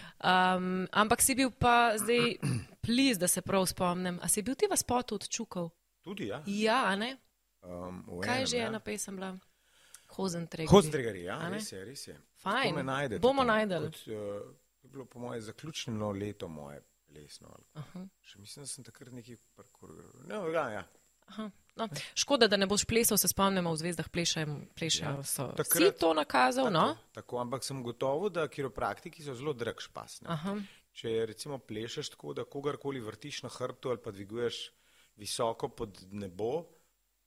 [0.55, 2.41] Um, ampak si bil pa zdaj,
[2.81, 4.17] pliz, da se prav spomnim.
[4.17, 5.69] A si bil ti v spotu od Čukov?
[6.01, 6.41] Tudi, ja.
[6.47, 7.17] Ja, ne?
[7.61, 8.67] Um, v Kaj enem, že je ja.
[8.67, 9.37] ena pesem bila?
[10.17, 10.69] Hozentreg.
[10.69, 11.55] Hostregari, ja, ne?
[11.55, 12.15] res je, res je.
[12.43, 12.75] Fajn.
[12.75, 13.47] Me najdete Bomo tam.
[13.47, 13.91] najdeli.
[13.91, 14.13] Kot, uh,
[14.83, 17.53] je bilo po moje zaključno leto moje plesno.
[17.73, 18.05] kaj.
[18.21, 19.93] Še mislim, da sem takrat nekaj parkour.
[20.25, 20.83] No, ja, ja.
[21.27, 21.49] Aha.
[21.75, 24.55] No, škoda, da ne boš plesal, se spomnimo, v zvezdah plešajo.
[24.75, 25.23] plešajo.
[25.23, 26.85] Si takrat- to nakazal, no?
[26.87, 30.21] Tako, tako, ampak sem gotovo, da kiropraktiki so zelo drag špas.
[30.21, 30.29] ne.
[30.29, 30.55] Aha.
[30.93, 34.71] Če recimo plešeš tako, da kogarkoli vrtiš na hrbtu ali pa dviguješ
[35.15, 36.63] visoko pod nebo,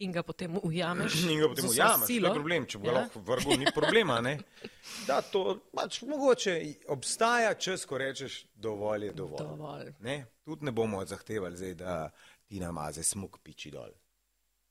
[0.00, 1.14] In ga potem ujameš.
[1.24, 2.92] in ga potem ujameš, ni problem, če bo Ja.
[2.94, 4.20] lahko vrgel, ni problema.
[4.20, 4.38] Ne?
[5.06, 6.54] Da, to pač mogoče
[6.88, 9.38] obstaja čas, ko rečeš, dovolj je dovolj.
[9.40, 9.92] Dovolj.
[10.00, 10.16] Ne?
[10.42, 12.10] Tudi ne bomo zahtevali, zdaj, da
[12.46, 13.92] ti namaze smuk piči dol.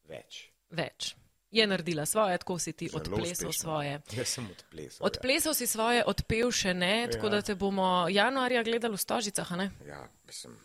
[0.03, 0.49] Več.
[0.71, 1.13] Več.
[1.51, 3.53] Je naredila svoje, tako si ti Zelo odplesal uspešno.
[3.53, 4.01] svoje.
[4.11, 5.05] Jaz sem odplesal.
[5.05, 7.31] Odplesal si svoje, odpel še ne, tako Ja.
[7.31, 9.51] da te bomo januarja gledali v Stožicah?
[9.51, 10.57] Ja, ja mislim,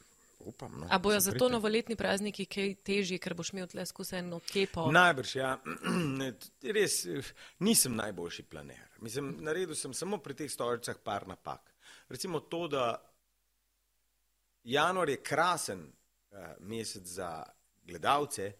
[0.46, 0.80] upam.
[0.80, 0.86] No.
[0.90, 1.52] A bojo zato pridem.
[1.52, 4.86] novoletni prazniki kaj težji, ker boš imel tle skozi eno kepo?
[4.92, 5.54] Najbrž, ja.
[6.78, 7.32] Res eh,
[7.64, 8.86] nisem najboljši planer.
[9.04, 11.74] Mislim, naredil sem samo pri teh stolicah par napak.
[12.08, 12.84] Recimo to, da
[14.64, 17.42] januar je krasen uh, mesec za
[17.84, 18.52] gledalce,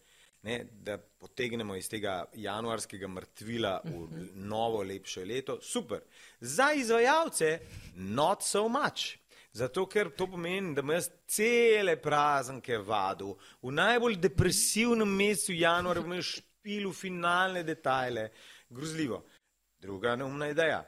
[0.45, 5.59] ne, da potegnemo iz tega januarskega mrtvila v novo, lepše leto.
[5.63, 6.03] Super.
[6.41, 7.59] Za izvajalce,
[7.95, 9.17] not so much.
[9.55, 16.03] Zato, ker to pomeni, da bom jaz cele praznike vadil, v najbolj depresivnem mesecu januarja
[16.03, 18.33] bom špil v finalne detajle.
[18.75, 19.21] Grozljivo.
[19.79, 20.81] Druga neumna ideja.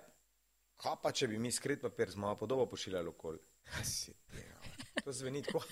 [0.82, 3.38] Kaj pa, če bi mi skrit papir z mojo podobo pošiljali okoli?
[3.70, 5.04] No.
[5.04, 5.62] To zveni tako.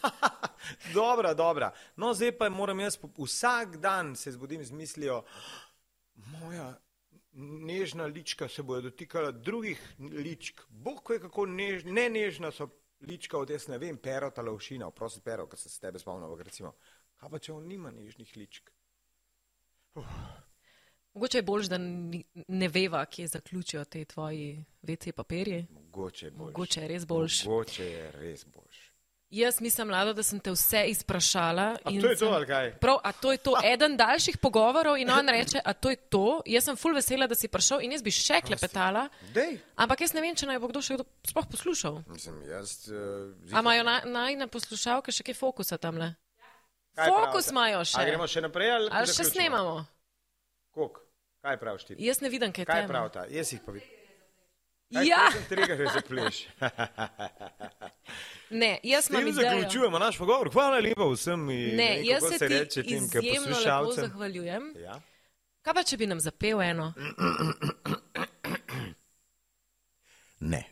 [1.00, 1.72] dobra, dobra.
[1.96, 5.24] No, zdaj pa moram jaz vsak dan se zbudim z mislijo,
[6.14, 6.76] moja
[7.34, 10.62] nežna lička se bojo dotikala drugih ličk.
[10.68, 12.68] Bog ve, kako než, ne nežna so
[13.08, 16.28] lička od jaz ne vem, pero ta lovšina, prosti pero, ker se s tebe spomnim,
[16.28, 16.74] ampak recimo,
[17.20, 18.70] kaj pa če on nima nežnih ličk?
[21.14, 25.66] Mogoče je bolj, da ne veva, kje zaključijo te tvoji WC papirji.
[25.70, 26.52] Mogoče je boljš.
[26.52, 27.44] Mogoče je res boljš.
[27.44, 28.83] Mogoče je res boljš.
[29.30, 31.76] Jaz mislim, Lado, da sem te vse izprašala.
[31.76, 32.78] A to je to, ali kaj?
[32.78, 36.42] Prav, a to je to eden daljših pogovorov in on reče, a to je to.
[36.46, 39.58] Jaz sem full vesela, da si prišel in jaz bi še klepetala, Dej.
[39.76, 42.02] ampak jaz ne vem, če naj bo kdo še kdo sploh poslušal.
[42.06, 42.86] Mislim, jaz.
[42.86, 46.14] Uh, A imajo na- najne poslušalke še kaj fokusa tamle?
[46.94, 47.50] Kaj Fokus pravite?
[47.50, 48.04] imajo A še.
[48.06, 49.86] gremo še naprej ali, Ali še snemamo?
[50.70, 51.00] Kok?
[51.42, 51.92] Kaj praviš ti?
[51.98, 53.26] Jaz ne vidim, kaj, Kaj je pravita?
[53.28, 53.88] Jaz jih pa vidim.
[54.90, 56.46] Ja, Tega že zapleš.
[58.52, 59.50] ne, jaz S imam tem idejo.
[59.50, 60.50] zaključujemo naš pogovor.
[60.52, 61.50] Hvala lepa vsem.
[61.50, 64.04] in Ne, vem, jaz kako se reče tem, ki izjemno lepo poslušalcem.
[64.04, 64.72] zahvaljujem.
[64.78, 65.00] Ja.
[65.62, 66.92] Kaj pa, če bi nam zapel eno?
[70.40, 70.64] Ne.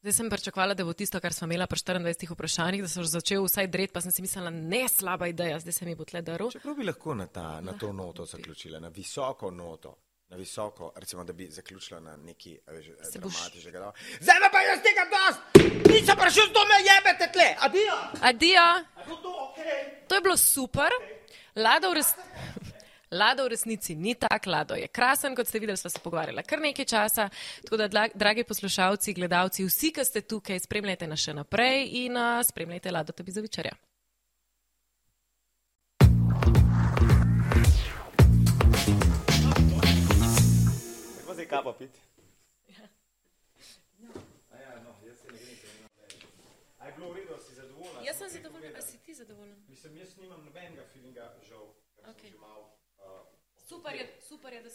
[0.00, 3.08] Zdaj sem pričakovala, da bo tisto, kar smo imela pri 24 vprašanjih, da so že
[3.10, 6.22] začel vsaj dret, pa sem si mislila, ne slaba ideja, zdaj se mi bo tle
[6.22, 6.50] daril.
[6.50, 9.94] Čeprav bi lahko na, ta, na to noto zaključila, na visoko noto.
[10.28, 12.58] Na visoko, recimo, da bi zaključila na neki
[13.02, 13.80] Se boš- dramatičnega.
[13.80, 14.00] Boš...
[14.20, 15.40] Zdaj pa jaz tega dost!
[15.88, 17.48] Nisem prišel, da me jebete tle!
[17.60, 17.96] Adijo!
[18.22, 18.66] Adijo,
[19.22, 19.56] to ok?
[20.08, 20.90] to je bilo super.
[21.56, 22.10] Lado v, res...
[23.10, 26.58] Lado v resnici ni tak, Lado je krasen, kot ste videli, sva se pogovarjala kar
[26.60, 27.28] nekaj časa.
[27.62, 32.16] Tako da, dla- dragi poslušalci, gledalci, vsi, ki ste tukaj, spremljajte nas še naprej in
[32.18, 33.72] uh, spremljajte Lado Tabizovičarja.
[33.72, 33.95] Kako
[41.36, 42.00] zdaj kapa piti?
[46.80, 48.04] Aj bilo v redu, si zadovoljen?
[48.04, 49.58] Jaz sem zadovoljen, a si ti zadovoljen?
[49.68, 52.30] Mislim, jaz nimam nobenega feelinga, žal, ker Okej.
[52.30, 52.72] sem že malo.
[52.96, 53.26] Uh,
[53.68, 54.70] Super je, super je, da